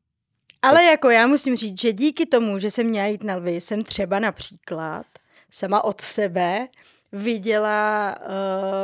Ale 0.62 0.78
tak... 0.78 0.86
jako 0.86 1.10
já 1.10 1.28
musím 1.28 1.56
říct, 1.56 1.82
že 1.82 1.94
díky 1.94 2.26
tomu, 2.26 2.60
že 2.60 2.72
jsem 2.72 2.88
měla 2.88 3.08
jít 3.08 3.24
na 3.24 3.36
lvy, 3.36 3.62
jsem 3.62 3.84
třeba 3.84 4.20
například 4.20 5.06
sama 5.52 5.84
od 5.84 6.02
sebe 6.02 6.68
viděla... 7.12 8.16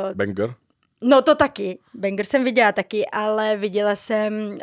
Uh, 0.08 0.14
Banger? 0.14 0.54
No 1.02 1.22
to 1.22 1.34
taky. 1.34 1.78
Banger 1.94 2.26
jsem 2.26 2.44
viděla 2.44 2.72
taky, 2.72 3.06
ale 3.06 3.56
viděla 3.56 3.96
jsem 3.96 4.32
uh, 4.48 4.58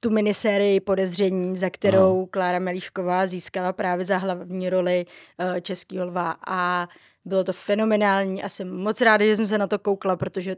tu 0.00 0.10
minisérii 0.10 0.80
Podezření, 0.80 1.56
za 1.56 1.70
kterou 1.70 2.18
Aha. 2.18 2.28
Klára 2.30 2.58
Melíšková 2.58 3.26
získala 3.26 3.72
právě 3.72 4.04
za 4.04 4.16
hlavní 4.16 4.70
roli 4.70 5.06
uh, 5.06 5.60
Českého 5.60 6.06
lva 6.06 6.36
a 6.46 6.88
bylo 7.24 7.44
to 7.44 7.52
fenomenální 7.52 8.42
a 8.42 8.48
jsem 8.48 8.76
moc 8.76 9.00
ráda, 9.00 9.24
že 9.24 9.36
jsem 9.36 9.46
se 9.46 9.58
na 9.58 9.66
to 9.66 9.78
koukla, 9.78 10.16
protože 10.16 10.56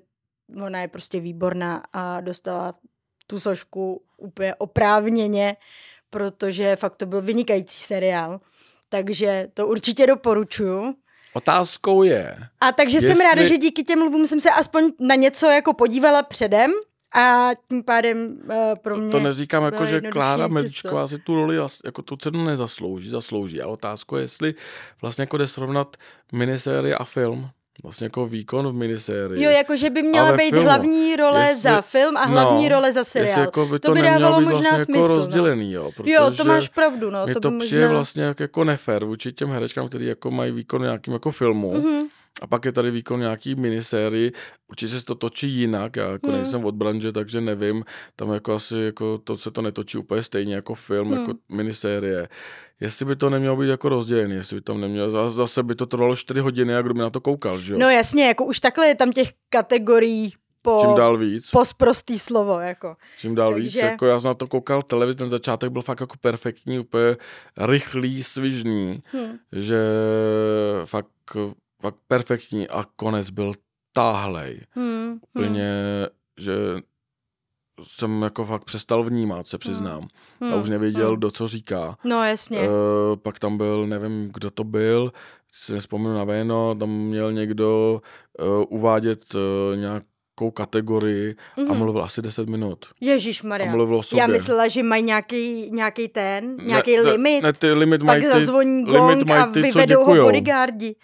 ona 0.64 0.80
je 0.80 0.88
prostě 0.88 1.20
výborná 1.20 1.82
a 1.92 2.20
dostala 2.20 2.74
tu 3.26 3.40
sošku 3.40 4.02
úplně 4.16 4.54
oprávněně, 4.54 5.56
protože 6.10 6.76
fakt 6.76 6.96
to 6.96 7.06
byl 7.06 7.22
vynikající 7.22 7.82
seriál. 7.82 8.40
Takže 8.88 9.48
to 9.54 9.66
určitě 9.66 10.06
doporučuju. 10.06 10.94
Otázkou 11.34 12.02
je... 12.02 12.36
A 12.60 12.72
takže 12.72 12.96
jestli... 12.96 13.14
jsem 13.14 13.26
ráda, 13.26 13.48
že 13.48 13.58
díky 13.58 13.82
těm 13.82 14.02
lvům 14.02 14.26
jsem 14.26 14.40
se 14.40 14.50
aspoň 14.50 14.92
na 15.00 15.14
něco 15.14 15.46
jako 15.46 15.72
podívala 15.72 16.22
předem 16.22 16.70
a 17.14 17.50
tím 17.68 17.82
pádem 17.82 18.40
uh, 18.44 18.54
pro 18.82 18.96
mě... 18.96 19.10
To, 19.10 19.18
to 19.18 19.24
neříkám 19.24 19.64
jako, 19.64 19.86
že 19.86 20.00
Klára 20.00 20.48
Medičková 20.48 21.06
si 21.06 21.18
tu 21.18 21.34
roli, 21.34 21.56
jako 21.84 22.02
tu 22.02 22.16
cenu 22.16 22.44
nezaslouží, 22.44 23.10
zaslouží, 23.10 23.62
ale 23.62 23.72
otázka 23.72 24.16
je, 24.16 24.22
jestli 24.22 24.54
vlastně 25.00 25.22
jako 25.22 25.36
jde 25.36 25.46
srovnat 25.46 25.96
minisérie 26.32 26.96
a 26.96 27.04
film. 27.04 27.50
Vlastně 27.82 28.04
jako 28.04 28.26
výkon 28.26 28.68
v 28.68 28.74
minisérii. 28.74 29.42
Jo, 29.42 29.50
jako 29.50 29.76
že 29.76 29.90
by 29.90 30.02
měla 30.02 30.36
být 30.36 30.50
filmu. 30.50 30.64
hlavní 30.64 31.16
role 31.16 31.40
jestli, 31.40 31.60
za 31.60 31.80
film 31.80 32.16
a 32.16 32.24
hlavní 32.24 32.68
no, 32.68 32.74
role 32.74 32.92
za 32.92 33.04
seriál. 33.04 33.40
Jako 33.40 33.66
by 33.66 33.78
to, 33.78 33.88
to 33.88 33.94
by 33.94 34.02
dávalo 34.02 34.40
možná 34.40 34.70
vlastně 34.70 34.76
jako 34.78 34.84
smysl. 34.84 35.02
Jako 35.02 35.14
rozdělený, 35.14 35.72
jo, 35.72 35.90
jo, 36.04 36.30
to 36.36 36.44
máš 36.44 36.68
pravdu, 36.68 37.10
no. 37.10 37.26
to, 37.34 37.40
to 37.40 37.50
by 37.50 37.58
přijde 37.58 37.80
možná... 37.80 37.94
vlastně 37.94 38.22
jako, 38.22 38.42
jako 38.42 38.64
nefér 38.64 39.04
vůči 39.04 39.32
těm 39.32 39.50
herečkám, 39.50 39.88
který 39.88 40.06
jako 40.06 40.30
mají 40.30 40.52
výkon 40.52 40.82
nějakým 40.82 41.12
jako 41.12 41.30
filmu. 41.30 41.72
Mm-hmm. 41.74 42.06
A 42.42 42.46
pak 42.46 42.64
je 42.64 42.72
tady 42.72 42.90
výkon 42.90 43.20
nějaký 43.20 43.54
minisérii, 43.54 44.32
určitě 44.68 44.98
se 44.98 45.04
to 45.04 45.14
točí 45.14 45.50
jinak, 45.50 45.96
já 45.96 46.10
jako 46.10 46.28
hmm. 46.28 46.36
nejsem 46.36 46.64
od 46.64 46.74
branže, 46.74 47.12
takže 47.12 47.40
nevím, 47.40 47.84
tam 48.16 48.32
jako 48.32 48.54
asi 48.54 48.76
jako 48.76 49.18
to 49.18 49.36
se 49.36 49.50
to 49.50 49.62
netočí 49.62 49.98
úplně 49.98 50.22
stejně 50.22 50.54
jako 50.54 50.74
film, 50.74 51.10
hmm. 51.10 51.20
jako 51.20 51.34
minisérie. 51.48 52.28
Jestli 52.80 53.04
by 53.04 53.16
to 53.16 53.30
nemělo 53.30 53.56
být 53.56 53.68
jako 53.68 53.88
rozdělený, 53.88 54.34
jestli 54.34 54.56
by 54.56 54.60
tam 54.62 54.80
nemělo, 54.80 55.30
zase 55.30 55.62
by 55.62 55.74
to 55.74 55.86
trvalo 55.86 56.16
4 56.16 56.40
hodiny 56.40 56.76
a 56.76 56.82
kdo 56.82 56.94
by 56.94 57.00
na 57.00 57.10
to 57.10 57.20
koukal, 57.20 57.58
že 57.58 57.74
jo? 57.74 57.78
No 57.78 57.90
jasně, 57.90 58.26
jako 58.26 58.44
už 58.44 58.60
takhle 58.60 58.86
je 58.86 58.94
tam 58.94 59.12
těch 59.12 59.28
kategorií 59.48 60.32
po, 60.62 60.78
Čím 60.80 60.94
dál 60.94 61.18
víc. 61.18 61.50
Po 61.50 61.64
sprostý 61.64 62.18
slovo, 62.18 62.60
jako. 62.60 62.96
Čím 63.18 63.34
dál 63.34 63.52
Takže... 63.52 63.62
víc, 63.62 63.74
jako 63.74 64.06
já 64.06 64.20
jsem 64.20 64.28
na 64.28 64.34
to 64.34 64.46
koukal 64.46 64.82
televizi, 64.82 65.18
ten 65.18 65.30
začátek 65.30 65.72
byl 65.72 65.82
fakt 65.82 66.00
jako 66.00 66.16
perfektní, 66.20 66.78
úplně 66.78 67.16
rychlý, 67.58 68.22
svižný, 68.22 69.02
hmm. 69.12 69.38
že 69.52 69.80
fakt 70.84 71.08
fakt 71.82 71.96
perfektní 72.08 72.68
a 72.68 72.84
konec 72.96 73.30
byl 73.30 73.52
táhlej. 73.92 74.60
Hmm, 74.70 75.18
Úplně, 75.22 75.70
hmm. 75.98 76.06
že 76.38 76.52
jsem 77.82 78.22
jako 78.22 78.44
fakt 78.44 78.64
přestal 78.64 79.04
vnímat, 79.04 79.46
se 79.46 79.58
přiznám. 79.58 80.08
Hmm, 80.40 80.52
a 80.52 80.56
už 80.56 80.68
nevěděl, 80.68 81.10
hmm. 81.10 81.20
do 81.20 81.30
co 81.30 81.48
říká. 81.48 81.96
No 82.04 82.24
jasně. 82.24 82.58
E, 82.58 82.68
pak 83.16 83.38
tam 83.38 83.56
byl, 83.56 83.86
nevím, 83.86 84.30
kdo 84.32 84.50
to 84.50 84.64
byl, 84.64 85.12
si 85.52 85.72
nespomínám 85.72 86.16
na 86.16 86.24
jméno, 86.24 86.74
tam 86.74 86.90
měl 86.90 87.32
někdo 87.32 88.00
uh, 88.38 88.78
uvádět 88.78 89.34
uh, 89.34 89.40
nějakou 89.76 90.50
kategorii 90.54 91.32
mm-hmm. 91.32 91.66
a 91.68 91.72
mhm. 91.72 91.78
mluvil 91.78 92.02
asi 92.02 92.22
10 92.22 92.48
minut. 92.48 92.86
Ježíš 93.00 93.42
Maria. 93.42 93.68
A 93.68 93.76
mluvil 93.76 93.96
o 93.96 94.02
sobě. 94.02 94.20
Já 94.20 94.26
myslela, 94.26 94.68
že 94.68 94.82
mají 94.82 95.02
nějaký, 95.02 95.70
nějaký 95.70 96.08
ten, 96.08 96.56
nějaký 96.56 96.96
ne, 96.96 97.02
limit. 97.02 97.42
Ne, 97.42 97.52
ty 97.52 97.72
limit 97.72 98.02
mají 98.02 98.22
ty, 98.22 98.28
zazvoní 98.28 98.84
gong 98.84 99.10
limit 99.10 99.28
mají 99.28 99.52
ty, 99.52 99.60
a 99.60 99.62
vyvedou 99.62 100.04
ho 100.04 100.14
bodyguardi. 100.14 100.96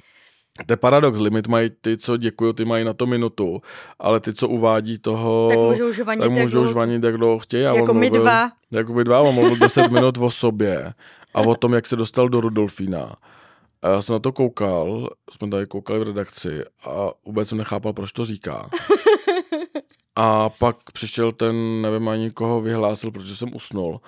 To 0.67 0.73
je 0.73 0.77
paradox, 0.77 1.19
limit 1.19 1.49
mají 1.49 1.71
ty, 1.81 1.97
co 1.97 2.17
děkují, 2.17 2.55
ty 2.55 2.65
mají 2.65 2.85
na 2.85 2.93
to 2.93 3.07
minutu, 3.07 3.61
ale 3.99 4.21
ty, 4.21 4.35
co 4.35 4.49
uvádí 4.49 4.99
toho, 4.99 5.49
tak 5.49 5.59
můžou 5.59 5.93
žvanit, 5.93 6.21
tak 6.21 6.31
můžou 6.31 6.61
jak, 6.61 6.69
žvanit, 6.69 7.05
jak 7.05 7.17
dlouho 7.17 7.39
chtějí. 7.39 7.63
Jako 7.63 7.95
my 7.95 8.07
mluvil, 8.07 8.23
dva. 8.23 8.51
Jako 8.71 8.93
my 8.93 9.05
dva, 9.05 9.21
on 9.21 9.35
mluvil 9.35 9.57
10 9.57 9.89
minut 9.93 10.19
o 10.19 10.31
sobě 10.31 10.93
a 11.35 11.41
o 11.41 11.55
tom, 11.55 11.75
jak 11.75 11.87
se 11.87 11.97
dostal 11.97 12.29
do 12.29 12.41
Rudolfína. 12.41 13.17
A 13.83 13.89
já 13.89 14.03
jsem 14.03 14.13
na 14.13 14.19
to 14.19 14.33
koukal, 14.33 15.11
jsme 15.31 15.49
tady 15.49 15.67
koukali 15.67 16.01
v 16.01 16.03
redakci 16.03 16.65
a 16.87 17.11
vůbec 17.27 17.49
jsem 17.49 17.59
nechápal, 17.59 17.93
proč 17.93 18.13
to 18.13 18.25
říká. 18.25 18.71
A 20.21 20.49
pak 20.49 20.77
přišel 20.93 21.33
ten, 21.33 21.83
nevím 21.83 22.09
ani 22.09 22.31
koho 22.31 22.61
vyhlásil, 22.61 23.11
protože 23.11 23.37
jsem 23.37 23.57
usnul. 23.57 24.01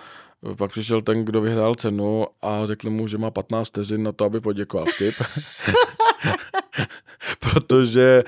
Pak 0.57 0.70
přišel 0.70 1.00
ten, 1.03 1.24
kdo 1.24 1.40
vyhrál 1.40 1.74
cenu 1.74 2.26
a 2.42 2.66
řekli 2.66 2.90
mu, 2.90 3.07
že 3.07 3.18
má 3.18 3.31
15 3.31 3.68
vteřin 3.68 4.03
na 4.03 4.12
to, 4.12 4.24
aby 4.24 4.40
poděkoval 4.40 4.87
vtip. 4.87 5.14
protože 7.39 8.23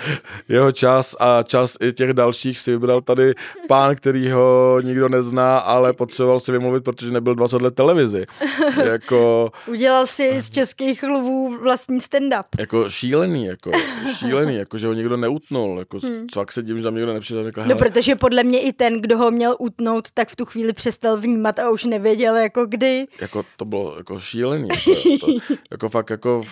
jeho 0.48 0.72
čas 0.72 1.16
a 1.20 1.42
čas 1.42 1.76
i 1.80 1.92
těch 1.92 2.12
dalších 2.12 2.58
si 2.58 2.70
vybral 2.70 3.00
tady 3.00 3.34
pán, 3.68 3.96
který 3.96 4.30
ho 4.30 4.80
nikdo 4.82 5.08
nezná, 5.08 5.58
ale 5.58 5.92
potřeboval 5.92 6.40
si 6.40 6.52
vymluvit, 6.52 6.84
protože 6.84 7.10
nebyl 7.10 7.34
20 7.34 7.62
let 7.62 7.74
televizi. 7.74 8.26
jako, 8.84 9.52
Udělal 9.66 10.06
si 10.06 10.40
z 10.40 10.50
českých 10.50 11.02
lvů 11.02 11.58
vlastní 11.58 11.98
stand-up. 11.98 12.44
Jako 12.58 12.90
šílený, 12.90 13.46
jako 13.46 13.70
šílený, 14.18 14.56
jako 14.56 14.78
že 14.78 14.86
ho 14.86 14.92
nikdo 14.92 15.16
neutnul. 15.16 15.78
Jako, 15.78 15.98
hmm. 15.98 16.28
Co 16.28 16.40
jak 16.40 16.52
se 16.52 16.62
dím, 16.62 16.76
že 16.76 16.82
tam 16.82 16.94
nikdo 16.94 17.12
nepřišel. 17.12 17.44
Řekl, 17.44 17.64
no, 17.64 17.76
protože 17.76 18.16
podle 18.16 18.44
mě 18.44 18.60
i 18.60 18.72
ten, 18.72 19.00
kdo 19.00 19.18
ho 19.18 19.30
měl 19.30 19.56
utnout, 19.58 20.08
tak 20.14 20.28
v 20.28 20.36
tu 20.36 20.44
chvíli 20.44 20.72
přestal 20.72 21.16
vnímat 21.16 21.58
a 21.58 21.70
už 21.70 21.84
nevěděl, 21.84 22.36
jako 22.36 22.66
kdy. 22.66 23.06
Jako 23.20 23.44
to 23.56 23.64
bylo 23.64 23.94
jako 23.96 24.20
šílený. 24.20 24.68
Jako, 24.68 25.26
to, 25.26 25.54
jako 25.70 25.88
fakt 25.88 26.10
jako 26.10 26.42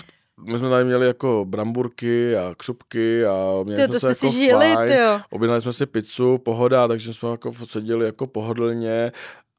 my 0.42 0.58
jsme 0.58 0.68
tady 0.68 0.84
měli 0.84 1.06
jako 1.06 1.44
bramburky 1.48 2.36
a 2.36 2.54
křupky 2.56 3.26
a 3.26 3.62
měli 3.64 3.88
ty, 3.88 4.00
jsme 4.00 4.14
se 4.14 4.26
jako 4.26 4.36
žili, 4.36 4.72
fajn. 4.74 4.92
Objednali 5.30 5.60
jsme 5.60 5.72
si 5.72 5.86
pizzu, 5.86 6.38
pohoda, 6.38 6.88
takže 6.88 7.14
jsme 7.14 7.30
jako 7.30 7.52
seděli 7.64 8.06
jako 8.06 8.26
pohodlně 8.26 9.12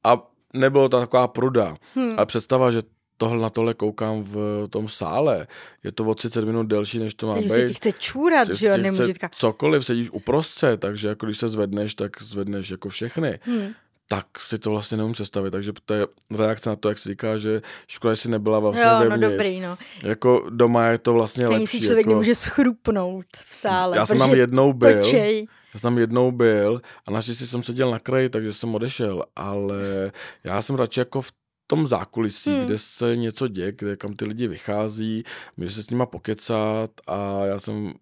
a 0.04 0.32
nebylo 0.54 0.90
to 0.90 1.00
taková 1.00 1.28
pruda. 1.28 1.76
Hmm. 1.96 2.14
Ale 2.18 2.26
představa, 2.26 2.72
že 2.72 2.82
tohle 3.18 3.42
na 3.42 3.50
tohle 3.50 3.74
koukám 3.74 4.24
v 4.24 4.68
tom 4.70 4.90
sále. 4.90 5.48
Je 5.84 5.92
to 5.92 6.04
o 6.04 6.16
30 6.16 6.46
minut 6.46 6.64
delší, 6.64 7.00
než 7.00 7.14
to 7.14 7.28
má 7.28 7.34
být. 7.34 7.50
se 7.50 7.68
ti 7.68 7.74
chce 7.74 7.92
čůrat, 7.92 8.50
že 8.54 8.68
jo, 8.68 8.78
nemůže 8.78 9.14
Cokoliv, 9.32 9.86
sedíš 9.86 10.10
uprostřed, 10.10 10.80
takže 10.80 11.08
jako 11.08 11.26
když 11.26 11.38
se 11.38 11.48
zvedneš, 11.48 11.96
tak 11.96 12.22
zvedneš 12.22 12.72
jako 12.72 12.90
všechny. 12.90 13.40
Hmm 13.42 13.74
tak 14.12 14.40
si 14.40 14.60
to 14.60 14.70
vlastně 14.70 14.98
neumím 14.98 15.14
představit. 15.14 15.52
Takže 15.52 15.72
to 15.86 15.94
je 15.94 16.08
reakce 16.38 16.70
na 16.70 16.76
to, 16.76 16.90
jak 16.90 16.98
se 16.98 17.10
říká, 17.10 17.38
že 17.38 17.62
škoda, 17.88 18.14
že 18.14 18.22
jsi 18.22 18.30
nebyla 18.30 18.60
vlastně 18.60 18.84
jo, 18.84 19.10
no 19.10 19.18
dobrý, 19.18 19.60
no. 19.60 19.78
Jako 20.04 20.48
doma 20.50 20.88
je 20.88 20.98
to 20.98 21.14
vlastně 21.14 21.46
Stejně 21.46 21.60
lepší. 21.60 21.78
si 21.78 21.86
člověk 21.86 22.06
jako... 22.06 22.10
nemůže 22.10 22.36
schrupnout 22.36 23.26
v 23.48 23.54
sále. 23.54 23.98
Já 23.98 24.06
jsem 24.06 24.18
tam 24.18 24.34
jednou 24.34 24.74
byl. 24.74 25.04
Točej. 25.04 25.48
Já 25.74 25.80
jsem 25.80 25.88
tam 25.88 25.98
jednou 25.98 26.32
byl 26.32 26.82
a 27.06 27.12
naštěstí 27.12 27.48
jsem 27.48 27.64
seděl 27.64 27.92
na 27.92 28.00
kraji, 28.00 28.30
takže 28.30 28.54
jsem 28.54 28.76
odešel, 28.76 29.26
ale 29.36 30.12
já 30.44 30.62
jsem 30.62 30.76
radši 30.76 31.00
jako 31.00 31.22
v 31.22 31.32
tom 31.68 31.88
zákulisí, 31.88 32.52
hmm. 32.52 32.66
kde 32.66 32.78
se 32.78 33.16
něco 33.16 33.48
děje, 33.48 33.72
kde 33.72 33.98
kam 33.98 34.14
ty 34.14 34.26
lidi 34.26 34.48
vychází, 34.48 35.24
může 35.58 35.72
se 35.72 35.84
s 35.84 35.90
nima 35.90 36.06
pokecat 36.06 36.92
a 37.08 37.46
já 37.46 37.60
jsem 37.60 37.94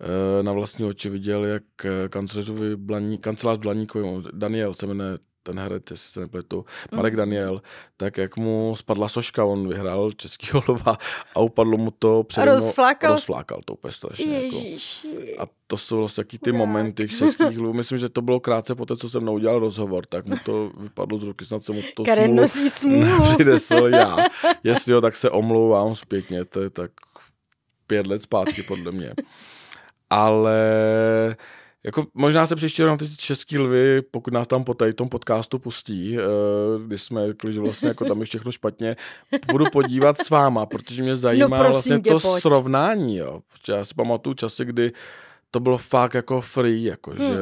eh, 0.00 0.42
na 0.42 0.52
vlastní 0.52 0.84
oči 0.84 1.08
viděl, 1.08 1.44
jak 1.44 1.62
eh, 1.84 2.08
kancelářovi 2.08 2.76
Blaní, 2.76 3.18
kancelář 3.18 3.58
Blaníkovi, 3.58 4.22
Daniel 4.32 4.74
se 4.74 4.86
jmenuje 4.86 5.18
ten 5.42 5.58
herec, 5.58 5.82
jestli 5.90 6.12
se 6.12 6.20
nepletu, 6.20 6.64
Marek 6.94 7.12
mm. 7.12 7.16
Daniel, 7.16 7.62
tak 7.96 8.16
jak 8.16 8.36
mu 8.36 8.74
spadla 8.76 9.08
soška, 9.08 9.44
on 9.44 9.68
vyhrál 9.68 10.12
český 10.12 10.48
lva 10.68 10.98
a 11.34 11.40
upadlo 11.40 11.78
mu 11.78 11.90
to 11.90 12.22
před 12.22 12.44
rozflákal? 12.44 13.12
rozflákal 13.12 13.60
to 13.64 13.72
úplně 13.72 13.92
strašně. 13.92 14.42
Jako. 14.42 14.56
A 15.38 15.46
to 15.66 15.76
jsou 15.76 15.98
vlastně 15.98 16.24
taky 16.24 16.38
ty 16.38 16.52
momenty 16.52 17.08
českých 17.08 17.58
lvů. 17.58 17.72
Myslím, 17.72 17.98
že 17.98 18.08
to 18.08 18.22
bylo 18.22 18.40
krátce 18.40 18.74
po 18.74 18.86
té, 18.86 18.96
co 18.96 19.08
jsem 19.08 19.28
udělal 19.28 19.58
rozhovor, 19.58 20.06
tak 20.06 20.26
mu 20.26 20.36
to 20.44 20.70
vypadlo 20.80 21.18
z 21.18 21.22
ruky, 21.22 21.44
snad 21.44 21.64
jsem 21.64 21.74
mu 21.74 21.82
to 21.96 22.04
Karen 22.04 22.34
nosí 22.34 22.70
smůlu. 22.70 23.34
přinesl 23.34 23.74
já. 23.74 24.16
Jestli 24.64 24.92
jo, 24.92 25.00
tak 25.00 25.16
se 25.16 25.30
omlouvám 25.30 25.94
zpětně, 25.94 26.44
to 26.44 26.60
je 26.60 26.70
tak 26.70 26.90
pět 27.86 28.06
let 28.06 28.22
zpátky 28.22 28.62
podle 28.62 28.92
mě. 28.92 29.14
Ale 30.10 30.56
jako 31.84 32.06
možná 32.14 32.46
se 32.46 32.56
příští 32.56 32.82
rok 32.82 32.98
ty 32.98 33.16
český 33.16 33.58
lvy, 33.58 34.02
pokud 34.02 34.32
nás 34.32 34.46
tam 34.46 34.64
po 34.64 34.74
tady 34.74 34.92
tom 34.92 35.08
podcastu 35.08 35.58
pustí, 35.58 36.18
uh, 36.18 36.82
kdy 36.86 36.98
jsme 36.98 37.26
řekli, 37.26 37.52
že 37.52 37.60
vlastně 37.60 37.88
jako 37.88 38.04
tam 38.04 38.20
je 38.20 38.24
všechno 38.24 38.52
špatně, 38.52 38.96
budu 39.50 39.64
podívat 39.72 40.18
s 40.18 40.30
váma, 40.30 40.66
protože 40.66 41.02
mě 41.02 41.16
zajímá 41.16 41.58
no, 41.58 41.64
vlastně 41.64 42.00
to 42.00 42.20
pojď. 42.20 42.42
srovnání, 42.42 43.16
jo. 43.16 43.40
Protože 43.52 43.72
já 43.72 43.84
si 43.84 43.94
pamatuju 43.94 44.34
časy, 44.34 44.64
kdy 44.64 44.92
to 45.50 45.60
bylo 45.60 45.78
fakt 45.78 46.14
jako 46.14 46.40
free, 46.40 46.84
jako 46.84 47.10
hmm. 47.10 47.20
že 47.28 47.36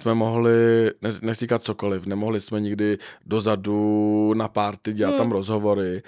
jsme 0.00 0.14
mohli, 0.14 0.90
ne, 1.02 1.10
nechci 1.22 1.40
říkat 1.40 1.62
cokoliv, 1.62 2.06
nemohli 2.06 2.40
jsme 2.40 2.60
nikdy 2.60 2.98
dozadu 3.26 4.34
na 4.36 4.48
párty 4.48 4.92
dělat 4.92 5.10
hmm. 5.10 5.18
tam 5.18 5.32
rozhovory, 5.32 6.02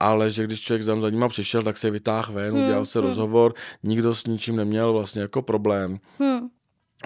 ale 0.00 0.30
že 0.30 0.44
když 0.44 0.60
člověk 0.60 0.86
tam 0.86 1.00
za 1.00 1.10
nima 1.10 1.28
přišel, 1.28 1.62
tak 1.62 1.76
se 1.76 1.90
vytáhl 1.90 2.32
ven, 2.32 2.54
hmm. 2.54 2.64
udělal 2.64 2.84
se 2.84 2.98
hmm. 2.98 3.08
rozhovor, 3.08 3.54
nikdo 3.82 4.14
s 4.14 4.26
ničím 4.26 4.56
neměl 4.56 4.92
vlastně 4.92 5.22
jako 5.22 5.42
problém. 5.42 5.98
Hmm. 6.18 6.48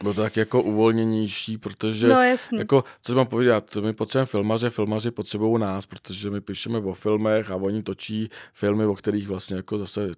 Bylo 0.03 0.15
to 0.15 0.21
tak 0.21 0.37
jako 0.37 0.63
uvolněnější, 0.63 1.59
protože 1.59 2.09
no, 2.09 2.23
jasný. 2.23 2.59
jako, 2.59 2.85
co 3.03 3.15
mám 3.15 3.27
povídat, 3.27 3.77
my 3.77 3.93
potřebujeme 3.93 4.27
filmaře, 4.27 4.71
filmaři 4.71 5.11
potřebují 5.11 5.61
nás, 5.61 5.87
protože 5.87 6.31
my 6.31 6.41
píšeme 6.41 6.79
o 6.79 6.95
filmech 6.95 7.51
a 7.51 7.57
oni 7.57 7.83
točí 7.83 8.29
filmy, 8.53 8.87
o 8.87 8.95
kterých 8.95 9.29
vlastně 9.29 9.57
jako 9.57 9.79
zase 9.79 10.11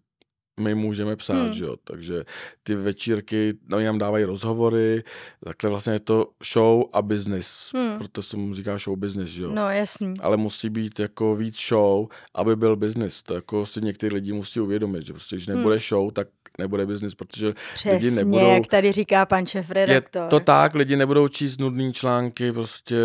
my 0.61 0.75
můžeme 0.75 1.17
psát, 1.17 1.43
hmm. 1.43 1.53
že 1.53 1.65
jo, 1.65 1.77
takže 1.85 2.25
ty 2.63 2.75
večírky, 2.75 3.55
no 3.69 3.81
nám 3.81 3.99
dávají 3.99 4.25
rozhovory, 4.25 5.03
takhle 5.45 5.71
vlastně 5.71 5.93
je 5.93 6.01
to 6.01 6.27
show 6.53 6.85
a 6.93 7.03
business, 7.03 7.71
hmm. 7.75 7.99
proto 7.99 8.23
se 8.23 8.37
mu 8.37 8.55
říká 8.55 8.79
show 8.79 8.99
business, 8.99 9.31
že 9.31 9.43
jo. 9.43 9.51
No 9.51 9.71
jasný. 9.71 10.15
Ale 10.21 10.37
musí 10.37 10.71
být 10.71 11.01
jako 11.01 11.37
víc 11.37 11.69
show, 11.69 12.07
aby 12.35 12.57
byl 12.57 12.77
business, 12.77 13.23
to 13.23 13.35
jako 13.35 13.67
si 13.67 13.81
někteří 13.81 14.15
lidi 14.15 14.33
musí 14.33 14.61
uvědomit, 14.61 15.07
že 15.07 15.13
prostě 15.13 15.37
když 15.37 15.47
nebude 15.47 15.75
hmm. 15.75 15.81
show, 15.89 16.13
tak 16.13 16.29
nebude 16.59 16.87
business, 16.87 17.15
protože 17.15 17.55
Přesně, 17.75 17.93
lidi 17.93 18.11
nebudou... 18.11 18.55
jak 18.55 18.67
tady 18.67 18.93
říká 18.93 19.27
pan 19.27 19.47
šef 19.47 19.71
redaktor. 19.71 20.23
Je 20.23 20.29
to 20.29 20.41
tak, 20.41 20.75
lidi 20.75 20.97
nebudou 20.97 21.29
číst 21.29 21.61
nudný 21.61 21.93
články, 21.93 22.53
prostě 22.53 22.97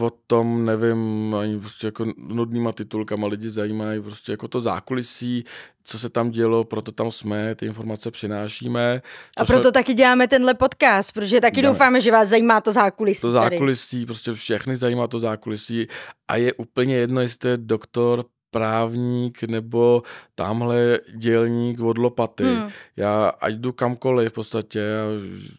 o 0.00 0.10
tom, 0.26 0.64
nevím, 0.64 1.34
ani 1.34 1.60
prostě 1.60 1.86
jako 1.86 2.06
nudnýma 2.16 2.72
titulkama 2.72 3.26
lidi 3.26 3.50
zajímají 3.50 4.02
prostě 4.02 4.32
jako 4.32 4.48
to 4.48 4.60
zákulisí, 4.60 5.44
co 5.84 5.98
se 5.98 6.08
tam 6.08 6.30
dělo, 6.30 6.64
proto 6.64 6.92
tam 6.92 7.10
jsme, 7.10 7.54
ty 7.54 7.66
informace 7.66 8.10
přinášíme. 8.10 9.02
A 9.36 9.44
proto 9.44 9.62
jsme... 9.62 9.72
taky 9.72 9.94
děláme 9.94 10.28
tenhle 10.28 10.54
podcast, 10.54 11.12
protože 11.12 11.40
taky 11.40 11.56
děláme. 11.56 11.74
doufáme, 11.74 12.00
že 12.00 12.12
vás 12.12 12.28
zajímá 12.28 12.60
to 12.60 12.72
zákulisí. 12.72 13.20
To 13.20 13.32
zákulisí, 13.32 13.96
tady. 13.96 14.06
prostě 14.06 14.32
všechny 14.32 14.76
zajímá 14.76 15.06
to 15.06 15.18
zákulisí 15.18 15.86
a 16.28 16.36
je 16.36 16.52
úplně 16.52 16.96
jedno, 16.96 17.20
jestli 17.20 17.38
to 17.38 17.48
je 17.48 17.56
doktor 17.56 18.24
právník 18.52 19.42
nebo 19.42 20.02
tamhle 20.34 21.00
dělník 21.16 21.80
od 21.80 21.98
lopaty. 21.98 22.44
Hmm. 22.44 22.68
Já 22.96 23.28
ať 23.28 23.54
jdu 23.54 23.72
kamkoliv 23.72 24.32
v 24.32 24.34
podstatě, 24.34 24.82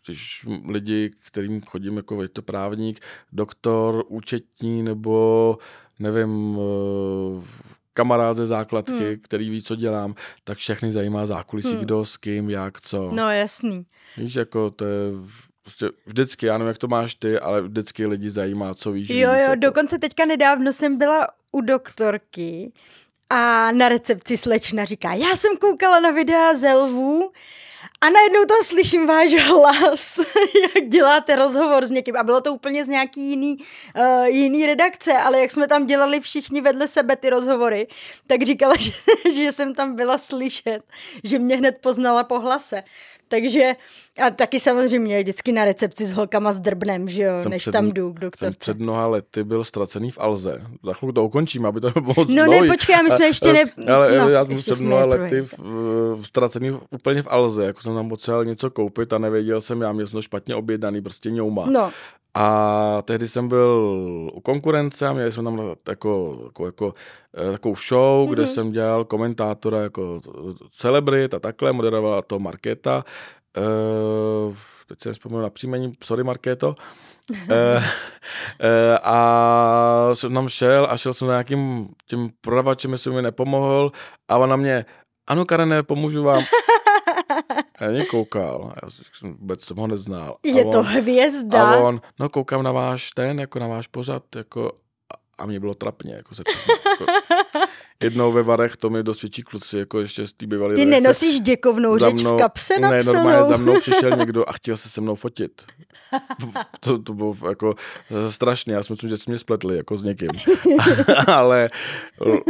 když 0.05 0.45
lidi, 0.67 1.11
kterým 1.27 1.61
chodím 1.61 1.97
jako 1.97 2.21
je 2.21 2.29
to 2.29 2.41
právník, 2.41 2.99
doktor, 3.31 4.03
účetní 4.07 4.83
nebo 4.83 5.57
nevím, 5.99 6.57
eh, 6.59 7.43
kamarád 7.93 8.37
ze 8.37 8.47
základky, 8.47 9.05
hmm. 9.05 9.19
který 9.21 9.49
ví, 9.49 9.61
co 9.61 9.75
dělám, 9.75 10.15
tak 10.43 10.57
všechny 10.57 10.91
zajímá 10.91 11.25
zákulisí, 11.25 11.71
hmm. 11.71 11.81
kdo, 11.81 12.05
s 12.05 12.17
kým, 12.17 12.49
jak, 12.49 12.81
co. 12.81 13.11
No 13.13 13.31
jasný. 13.31 13.85
Víš, 14.17 14.35
jako 14.35 14.71
to 14.71 14.85
je 14.85 15.11
prostě 15.63 15.89
vždycky, 16.05 16.45
já 16.45 16.57
nevím, 16.57 16.67
jak 16.67 16.77
to 16.77 16.87
máš 16.87 17.15
ty, 17.15 17.39
ale 17.39 17.61
vždycky 17.61 18.05
lidi 18.05 18.29
zajímá, 18.29 18.73
co 18.73 18.91
víš. 18.91 19.09
Jo, 19.09 19.17
jo, 19.17 19.33
jako. 19.33 19.55
dokonce 19.55 19.99
teďka 19.99 20.25
nedávno 20.25 20.73
jsem 20.73 20.97
byla 20.97 21.27
u 21.51 21.61
doktorky 21.61 22.71
a 23.29 23.71
na 23.71 23.89
recepci 23.89 24.37
slečna 24.37 24.85
říká, 24.85 25.13
já 25.13 25.35
jsem 25.35 25.57
koukala 25.57 25.99
na 25.99 26.11
videa 26.11 26.55
ze 26.55 26.73
lvů 26.73 27.31
a 28.03 28.09
najednou 28.09 28.45
tam 28.45 28.57
slyším 28.63 29.07
váš 29.07 29.33
hlas, 29.33 30.19
jak 30.75 30.87
děláte 30.87 31.35
rozhovor 31.35 31.85
s 31.85 31.91
někým. 31.91 32.17
A 32.17 32.23
bylo 32.23 32.41
to 32.41 32.53
úplně 32.53 32.85
z 32.85 32.87
nějaký 32.87 33.29
jiný, 33.29 33.57
uh, 33.97 34.25
jiný 34.25 34.65
redakce, 34.65 35.13
ale 35.13 35.39
jak 35.39 35.51
jsme 35.51 35.67
tam 35.67 35.85
dělali 35.85 36.19
všichni 36.19 36.61
vedle 36.61 36.87
sebe 36.87 37.15
ty 37.15 37.29
rozhovory, 37.29 37.87
tak 38.27 38.41
říkala, 38.41 38.73
že, 38.79 38.91
že 39.33 39.51
jsem 39.51 39.75
tam 39.75 39.95
byla 39.95 40.17
slyšet, 40.17 40.79
že 41.23 41.39
mě 41.39 41.55
hned 41.55 41.77
poznala 41.81 42.23
po 42.23 42.39
hlase. 42.39 42.83
Takže 43.33 43.71
a 44.25 44.29
taky 44.29 44.59
samozřejmě 44.59 45.19
vždycky 45.19 45.51
na 45.51 45.65
recepci 45.65 46.05
s 46.05 46.13
holkama 46.13 46.51
s 46.51 46.59
drbnem, 46.59 47.09
že 47.09 47.23
jo, 47.23 47.39
jsem 47.39 47.51
než 47.51 47.61
před, 47.61 47.71
tam 47.71 47.91
jdu 47.91 48.13
k 48.13 48.19
doktorce. 48.19 48.45
Jsem 48.45 48.53
před 48.59 48.79
mnoha 48.79 49.07
lety 49.07 49.43
byl 49.43 49.63
ztracený 49.63 50.11
v 50.11 50.17
Alze. 50.19 50.61
Za 50.83 50.93
chvilku 50.93 51.13
to 51.13 51.23
ukončím, 51.23 51.65
aby 51.65 51.81
to 51.81 52.01
bylo 52.01 52.25
No 52.29 52.45
ne, 52.45 52.67
počkej, 52.67 52.95
my 53.03 53.11
jsme 53.11 53.25
ještě 53.25 53.53
ne... 53.53 53.63
Ale 53.93 54.17
no, 54.17 54.29
já 54.29 54.45
jsem 54.45 54.57
před 54.57 54.79
mnoha 54.79 55.05
lety 55.05 55.41
v, 55.41 55.59
v, 56.15 56.23
ztracený 56.23 56.79
úplně 56.89 57.21
v 57.21 57.27
Alze, 57.29 57.65
jako 57.65 57.81
jsem 57.81 57.95
tam 57.95 58.09
potřeboval 58.09 58.45
něco 58.45 58.71
koupit 58.71 59.13
a 59.13 59.17
nevěděl 59.17 59.61
jsem, 59.61 59.81
já 59.81 59.91
měl 59.91 60.07
jsem 60.07 60.17
to 60.17 60.21
špatně 60.21 60.55
objednaný, 60.55 61.01
prostě 61.01 61.31
ňouma. 61.31 61.65
No. 61.65 61.91
A 62.33 63.01
tehdy 63.05 63.27
jsem 63.27 63.47
byl 63.47 63.69
u 64.33 64.41
konkurence 64.41 65.07
a 65.07 65.13
měli 65.13 65.31
jsme 65.31 65.43
tam 65.43 65.75
jako, 65.89 66.41
jako, 66.45 66.65
jako 66.65 66.93
eh, 67.37 67.51
takovou 67.51 67.75
show, 67.75 68.27
mm-hmm. 68.27 68.33
kde 68.33 68.47
jsem 68.47 68.71
dělal 68.71 69.05
komentátora 69.05 69.81
jako 69.81 70.21
celebrit 70.71 71.33
a 71.33 71.39
takhle, 71.39 71.73
moderovala 71.73 72.21
to 72.21 72.39
Markéta. 72.39 73.03
Uh, 73.57 74.55
teď 74.87 75.01
si 75.01 75.09
nespomínám 75.09 75.43
na 75.43 75.49
příjmení, 75.49 75.93
sorry 76.03 76.23
Markéto. 76.23 76.75
uh, 77.29 77.35
uh, 77.49 77.83
a 79.03 80.09
jsem 80.13 80.33
tam 80.33 80.49
šel 80.49 80.87
a 80.89 80.97
šel 80.97 81.13
jsem 81.13 81.27
za 81.27 81.33
nějakým 81.33 81.89
tím 82.05 82.29
prodavačem, 82.41 82.91
jestli 82.91 83.11
mi 83.11 83.21
nepomohl 83.21 83.91
a 84.27 84.37
ona 84.37 84.55
mě, 84.55 84.85
ano 85.27 85.45
Karene, 85.45 85.83
pomůžu 85.83 86.23
vám. 86.23 86.43
Já 87.81 87.89
mě 87.89 88.05
koukal, 88.05 88.73
já 88.83 88.89
jsem, 88.89 89.33
vůbec 89.33 89.63
jsem 89.63 89.77
ho 89.77 89.87
neznal. 89.87 90.37
Je 90.43 90.65
on, 90.65 90.71
to 90.71 90.83
hvězda. 90.83 91.63
A 91.63 91.77
on, 91.77 92.01
no 92.19 92.29
koukám 92.29 92.63
na 92.63 92.71
váš 92.71 93.11
ten, 93.11 93.39
jako 93.39 93.59
na 93.59 93.67
váš 93.67 93.87
pořad, 93.87 94.35
jako 94.35 94.71
a 95.37 95.45
mě 95.45 95.59
bylo 95.59 95.73
trapně, 95.73 96.13
jako 96.13 96.35
se 96.35 96.43
jako, 96.89 97.05
jednou 98.03 98.31
ve 98.31 98.43
Varech, 98.43 98.77
to 98.77 98.89
mi 98.89 99.03
dosvědčí 99.03 99.43
kluci, 99.43 99.77
jako 99.77 99.99
ještě 99.99 100.27
z 100.27 100.33
té 100.33 100.47
bývalé 100.47 100.75
Ty 100.75 100.85
nenosíš 100.85 101.39
děkovnou 101.39 101.97
řeč 101.97 102.21
mnou, 102.21 102.35
v 102.35 102.37
kapse 102.37 102.73
napsanou? 102.79 103.13
Ne, 103.13 103.23
normálně 103.23 103.45
za 103.45 103.57
mnou 103.57 103.79
přišel 103.79 104.11
někdo 104.17 104.49
a 104.49 104.53
chtěl 104.53 104.77
se 104.77 104.89
se 104.89 105.01
mnou 105.01 105.15
fotit. 105.15 105.61
To, 106.79 106.97
to 106.97 107.13
bylo 107.13 107.35
jako 107.49 107.75
strašně, 108.29 108.73
já 108.73 108.83
si 108.83 108.93
myslím, 108.93 109.09
že 109.09 109.17
jsme 109.17 109.31
mě 109.31 109.37
spletli 109.37 109.77
jako 109.77 109.97
s 109.97 110.03
někým. 110.03 110.29
Ale 111.27 111.69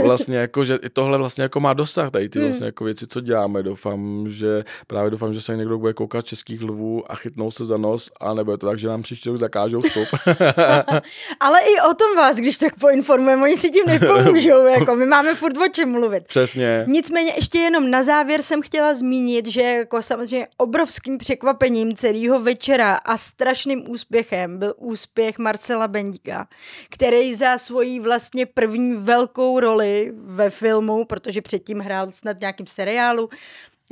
vlastně 0.04 0.38
jako, 0.38 0.64
že 0.64 0.76
i 0.76 0.90
tohle 0.90 1.18
vlastně 1.18 1.44
jako 1.44 1.60
má 1.60 1.74
dosah, 1.74 2.12
tady 2.12 2.30
ty 2.30 2.40
hmm. 2.40 2.48
vlastně 2.48 2.66
jako 2.66 2.84
věci, 2.84 3.08
co 3.08 3.22
děláme. 3.22 3.64
Doufám, 3.64 4.26
že 4.30 4.64
právě 4.88 5.12
doufám, 5.12 5.34
že 5.34 5.42
se 5.42 5.58
někdo 5.58 5.78
bude 5.78 5.94
koukat 5.94 6.26
českých 6.26 6.62
lvů 6.62 7.12
a 7.12 7.16
chytnou 7.16 7.52
se 7.52 7.66
za 7.66 7.78
nos, 7.78 8.10
a 8.20 8.34
nebo 8.34 8.52
je 8.52 8.58
to 8.58 8.68
tak, 8.68 8.80
že 8.80 8.88
nám 8.88 9.02
příští 9.02 9.30
rok 9.30 9.38
zakážou 9.38 9.82
vstup. 9.82 10.08
Ale 11.40 11.60
i 11.60 11.90
o 11.90 11.94
tom 11.94 12.16
vás, 12.18 12.38
když 12.38 12.58
tak 12.58 12.80
poinformujeme, 12.80 13.44
oni 13.44 13.58
si 13.58 13.70
tím 13.70 13.86
nepomůžou, 13.88 14.66
jako 14.66 14.96
my 14.96 15.06
máme 15.06 15.36
furt 15.44 15.58
o 15.58 15.68
čem 15.68 15.92
mluvit. 15.92 16.24
Přesně. 16.28 16.86
Nicméně 16.88 17.34
ještě 17.36 17.60
jenom 17.60 17.92
na 17.92 18.04
závěr 18.04 18.42
jsem 18.42 18.62
chtěla 18.62 18.94
zmínit, 18.94 19.46
že 19.46 19.62
jako 19.62 20.02
samozřejmě 20.02 20.48
obrovským 20.58 21.18
překvapením 21.18 21.96
celého 21.96 22.40
večera 22.40 22.96
a 22.96 23.18
strašným 23.18 23.92
úspěchem 23.92 24.58
byl 24.58 24.74
úspěch 24.78 25.38
Marcela 25.38 25.88
Bendíka, 25.88 26.48
který 26.90 27.36
za 27.36 27.58
svoji 27.58 28.00
vlastně 28.00 28.46
první 28.46 28.96
velkou 28.96 29.60
roli 29.60 30.12
ve 30.16 30.50
filmu, 30.50 31.06
protože 31.06 31.42
předtím 31.42 31.80
hrál 31.80 32.12
snad 32.12 32.38
v 32.38 32.42
nějakým 32.42 32.68
seriálu, 32.68 33.30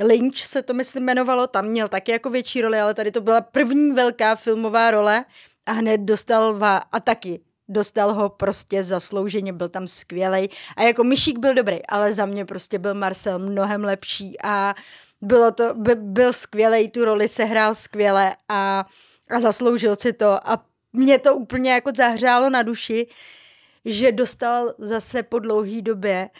Lynch 0.00 0.38
se 0.38 0.62
to 0.62 0.74
myslím 0.74 1.02
jmenovalo, 1.02 1.46
tam 1.46 1.66
měl 1.66 1.88
taky 1.88 2.12
jako 2.12 2.30
větší 2.30 2.62
roli, 2.62 2.80
ale 2.80 2.94
tady 2.94 3.10
to 3.10 3.20
byla 3.20 3.40
první 3.40 3.92
velká 3.92 4.34
filmová 4.34 4.90
role 4.90 5.24
a 5.66 5.72
hned 5.72 6.00
dostal 6.00 6.58
va, 6.58 6.76
a 6.76 7.00
taky 7.00 7.40
dostal 7.68 8.14
ho 8.14 8.28
prostě 8.28 8.84
zaslouženě, 8.84 9.52
byl 9.52 9.68
tam 9.68 9.88
skvělej. 9.88 10.48
A 10.76 10.82
jako 10.82 11.04
Myšík 11.04 11.38
byl 11.38 11.54
dobrý, 11.54 11.86
ale 11.86 12.12
za 12.12 12.26
mě 12.26 12.44
prostě 12.44 12.78
byl 12.78 12.94
Marcel 12.94 13.38
mnohem 13.38 13.84
lepší 13.84 14.36
a 14.44 14.74
bylo 15.20 15.50
to, 15.50 15.74
by, 15.74 15.94
byl 15.94 16.32
skvělej, 16.32 16.90
tu 16.90 17.04
roli 17.04 17.28
se 17.28 17.44
hrál 17.44 17.74
skvěle 17.74 18.36
a, 18.48 18.86
a 19.30 19.40
zasloužil 19.40 19.96
si 19.96 20.12
to 20.12 20.48
a 20.48 20.64
mě 20.92 21.18
to 21.18 21.34
úplně 21.34 21.72
jako 21.72 21.90
zahřálo 21.96 22.50
na 22.50 22.62
duši, 22.62 23.06
že 23.84 24.12
dostal 24.12 24.74
zase 24.78 25.22
po 25.22 25.38
dlouhý 25.38 25.82
době 25.82 26.30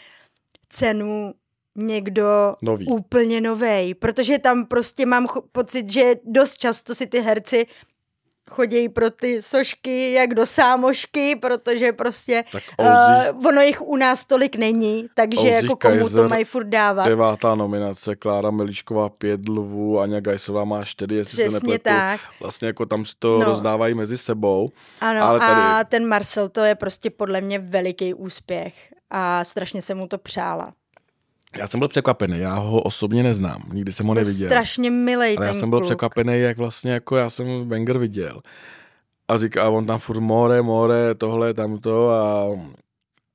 cenu 0.69 1.33
někdo 1.75 2.55
nový. 2.61 2.87
úplně 2.87 3.41
novej, 3.41 3.93
protože 3.93 4.39
tam 4.39 4.65
prostě 4.65 5.05
mám 5.05 5.27
pocit, 5.51 5.91
že 5.91 6.15
dost 6.23 6.57
často 6.57 6.95
si 6.95 7.07
ty 7.07 7.19
herci 7.19 7.65
chodí 8.51 8.89
pro 8.89 9.09
ty 9.09 9.41
sošky 9.41 10.13
jak 10.13 10.33
do 10.33 10.45
sámošky, 10.45 11.35
protože 11.35 11.91
prostě 11.91 12.43
uh, 12.79 13.47
ono 13.47 13.61
jich 13.61 13.81
u 13.81 13.95
nás 13.95 14.25
tolik 14.25 14.55
není, 14.55 15.07
takže 15.15 15.39
Oldřich 15.39 15.63
jako 15.63 15.75
komu 15.75 15.99
Kaiser, 15.99 16.21
to 16.21 16.29
mají 16.29 16.43
furt 16.43 16.67
dávat. 16.67 17.05
Devátá 17.05 17.55
nominace, 17.55 18.15
Klára 18.15 18.51
Melišková 18.51 19.09
pět 19.09 19.49
lvů, 19.49 19.99
Aňa 19.99 20.19
Gajsová 20.19 20.63
má 20.63 20.85
čtyři, 20.85 21.15
jestli 21.15 21.43
Přesně 21.43 21.59
se 21.59 21.65
nepletu. 21.65 21.83
tak. 21.83 22.21
Vlastně 22.39 22.67
jako 22.67 22.85
tam 22.85 23.05
si 23.05 23.13
to 23.19 23.39
no. 23.39 23.45
rozdávají 23.45 23.93
mezi 23.93 24.17
sebou. 24.17 24.71
Ano 25.01 25.23
ale 25.23 25.39
tady... 25.39 25.61
a 25.61 25.83
ten 25.83 26.07
Marcel 26.07 26.49
to 26.49 26.63
je 26.63 26.75
prostě 26.75 27.09
podle 27.09 27.41
mě 27.41 27.59
veliký 27.59 28.13
úspěch 28.13 28.73
a 29.09 29.43
strašně 29.43 29.81
se 29.81 29.95
mu 29.95 30.07
to 30.07 30.17
přála. 30.17 30.73
Já 31.57 31.67
jsem 31.67 31.79
byl 31.79 31.87
překvapený, 31.87 32.39
já 32.39 32.53
ho 32.53 32.81
osobně 32.81 33.23
neznám, 33.23 33.63
nikdy 33.73 33.91
jsem 33.91 34.05
ho 34.05 34.13
neviděl. 34.13 34.49
Strašně 34.49 34.91
milý 34.91 35.37
Ale 35.37 35.45
já 35.47 35.53
jsem 35.53 35.69
byl 35.69 35.79
kluk. 35.79 35.87
překvapený, 35.87 36.39
jak 36.39 36.57
vlastně 36.57 36.91
jako 36.91 37.15
já 37.17 37.29
jsem 37.29 37.69
Wenger 37.69 37.97
viděl. 37.97 38.41
A 39.27 39.37
říká, 39.37 39.69
on 39.69 39.85
tam 39.85 39.99
furt 39.99 40.19
more, 40.19 40.61
more, 40.61 41.15
tohle, 41.15 41.53
tamto 41.53 42.09
a, 42.09 42.45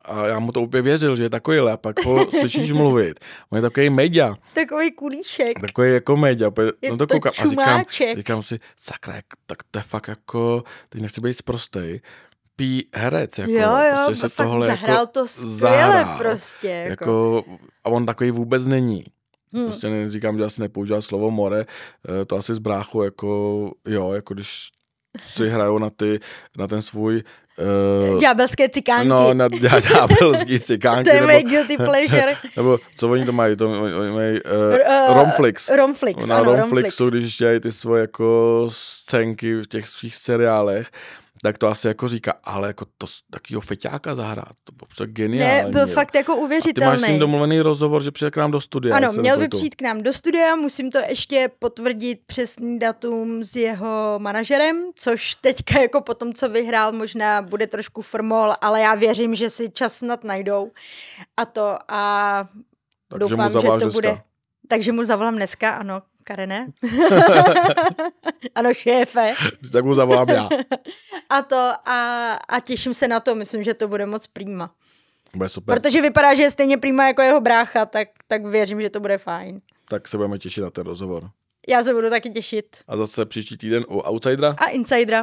a 0.04 0.26
já 0.26 0.38
mu 0.38 0.52
to 0.52 0.60
úplně 0.60 0.82
věřil, 0.82 1.16
že 1.16 1.22
je 1.22 1.30
takovýhle 1.30 1.72
a 1.72 1.76
pak 1.76 2.04
ho 2.04 2.26
slyšíš 2.38 2.72
mluvit. 2.72 3.20
On 3.50 3.56
je 3.56 3.62
takový 3.62 3.90
media. 3.90 4.36
Takový 4.54 4.90
kulíšek. 4.90 5.60
Takový 5.60 5.92
jako 5.92 6.16
media. 6.16 6.50
Je 6.82 6.90
no 6.90 6.96
to, 6.96 7.06
to 7.06 7.14
koukám 7.14 7.32
a 7.38 7.48
říkám, 7.50 7.84
říkám 8.16 8.42
si, 8.42 8.58
sakra, 8.76 9.14
tak 9.46 9.58
to 9.70 9.78
je 9.78 9.82
fakt 9.82 10.08
jako, 10.08 10.64
teď 10.88 11.02
nechci 11.02 11.20
být 11.20 11.34
zprostej, 11.34 12.00
happy 12.58 12.86
herec. 12.94 13.38
Jako, 13.38 13.52
jo, 13.52 13.58
jo, 13.60 13.96
prostě 14.06 14.28
se 14.28 14.36
tohle 14.36 14.66
zahrál 14.66 15.00
jako 15.00 15.12
to 15.12 15.26
skvěle 15.26 16.08
prostě. 16.18 16.68
Jako. 16.68 17.04
jako. 17.04 17.44
a 17.84 17.88
on 17.88 18.06
takový 18.06 18.30
vůbec 18.30 18.66
není. 18.66 19.04
Hmm. 19.52 19.64
Prostě 19.64 19.88
neříkám, 19.88 20.38
že 20.38 20.44
asi 20.44 20.60
nepoužívá 20.60 21.00
slovo 21.00 21.30
more, 21.30 21.60
eh, 21.60 22.24
to 22.24 22.36
asi 22.36 22.54
z 22.54 22.58
bráchu, 22.58 23.02
jako 23.02 23.70
jo, 23.86 24.12
jako 24.12 24.34
když 24.34 24.68
si 25.26 25.48
hrajou 25.48 25.78
na, 25.78 25.90
ty, 25.90 26.20
na 26.58 26.66
ten 26.66 26.82
svůj 26.82 27.22
Uh, 28.12 28.18
ďábelské 28.18 28.68
cikánky. 28.68 29.08
No, 29.08 29.34
na 29.34 29.48
ďábelské 29.92 30.58
cikánky. 30.58 31.10
to 31.10 31.16
je 31.16 31.26
nebo, 31.26 31.48
guilty 31.48 31.76
pleasure. 31.76 32.36
nebo 32.56 32.78
co 32.96 33.08
oni 33.08 33.24
to 33.26 33.32
mají, 33.32 33.56
to 33.56 33.68
mají 34.14 34.40
uh, 34.42 35.08
uh, 35.08 35.16
Romflix. 35.16 35.68
Romflix, 35.68 36.26
Na 36.26 36.36
ano, 36.36 36.56
Romflixu, 36.56 37.02
Romflix. 37.04 37.22
když 37.22 37.36
dělají 37.38 37.60
ty 37.60 37.72
svoje 37.72 38.00
jako 38.00 38.66
scénky 38.70 39.54
v 39.54 39.66
těch 39.66 39.88
svých 39.88 40.16
seriálech, 40.16 40.90
tak 41.42 41.58
to 41.58 41.68
asi 41.68 41.88
jako 41.88 42.08
říká, 42.08 42.34
ale 42.44 42.68
jako 42.68 42.84
to 42.98 43.06
takového 43.30 43.60
feťáka 43.60 44.14
zahrát, 44.14 44.52
to 44.64 44.72
bylo 44.72 45.06
geniální. 45.06 45.64
Ne, 45.64 45.70
byl 45.72 45.88
jo. 45.88 45.94
fakt 45.94 46.14
jako 46.14 46.36
uvěřitelný. 46.36 46.86
A 46.86 46.96
ty 46.96 47.00
máš 47.00 47.08
s 47.08 47.10
ním 47.10 47.18
domluvený 47.18 47.60
rozhovor, 47.60 48.02
že 48.02 48.10
přijde 48.10 48.30
k 48.30 48.36
nám 48.36 48.50
do 48.50 48.60
studia. 48.60 48.96
Ano, 48.96 49.12
měl 49.12 49.38
by 49.38 49.48
přijít 49.48 49.74
k 49.74 49.82
nám 49.82 50.02
do 50.02 50.12
studia, 50.12 50.56
musím 50.56 50.90
to 50.90 50.98
ještě 50.98 51.50
potvrdit 51.58 52.20
přesný 52.26 52.78
datum 52.78 53.44
s 53.44 53.56
jeho 53.56 54.14
manažerem, 54.18 54.90
což 54.94 55.34
teďka 55.34 55.80
jako 55.80 56.00
po 56.00 56.14
tom, 56.14 56.32
co 56.32 56.48
vyhrál, 56.48 56.92
možná 56.92 57.42
bude 57.42 57.66
trošku 57.66 58.02
formol, 58.02 58.54
ale 58.60 58.80
já 58.80 58.94
věřím, 58.94 59.34
že 59.34 59.50
si 59.50 59.70
čas 59.70 59.94
snad 59.94 60.24
najdou. 60.24 60.70
A 61.36 61.44
to 61.44 61.78
a 61.88 62.44
Takže 63.08 63.18
doufám, 63.18 63.52
že 63.52 63.66
to 63.66 63.76
dneska. 63.76 63.88
bude. 63.88 64.20
Takže 64.68 64.92
mu 64.92 65.04
zavolám 65.04 65.36
dneska, 65.36 65.70
ano, 65.70 66.02
Karene. 66.28 66.66
ano, 68.54 68.74
šéfe. 68.74 69.34
tak 69.72 69.84
mu 69.84 69.94
zavolám 69.94 70.28
já. 70.28 70.48
a 71.30 71.42
to 71.42 71.72
a, 71.84 72.32
a 72.48 72.60
těším 72.60 72.94
se 72.94 73.08
na 73.08 73.20
to, 73.20 73.34
myslím, 73.34 73.62
že 73.62 73.74
to 73.74 73.88
bude 73.88 74.06
moc 74.06 74.26
prýma. 74.26 74.70
Bude 75.34 75.48
super. 75.48 75.80
Protože 75.80 76.02
vypadá, 76.02 76.34
že 76.34 76.42
je 76.42 76.50
stejně 76.50 76.78
prýma 76.78 77.06
jako 77.06 77.22
jeho 77.22 77.40
brácha, 77.40 77.86
tak, 77.86 78.08
tak 78.26 78.46
věřím, 78.46 78.80
že 78.80 78.90
to 78.90 79.00
bude 79.00 79.18
fajn. 79.18 79.60
Tak 79.88 80.08
se 80.08 80.16
budeme 80.16 80.38
těšit 80.38 80.64
na 80.64 80.70
ten 80.70 80.86
rozhovor. 80.86 81.30
Já 81.68 81.82
se 81.82 81.94
budu 81.94 82.10
taky 82.10 82.30
těšit. 82.30 82.76
A 82.88 82.96
zase 82.96 83.26
příští 83.26 83.56
týden 83.56 83.84
u 83.88 83.98
Outsidera. 83.98 84.56
A 84.58 84.68
Insidera. 84.68 85.22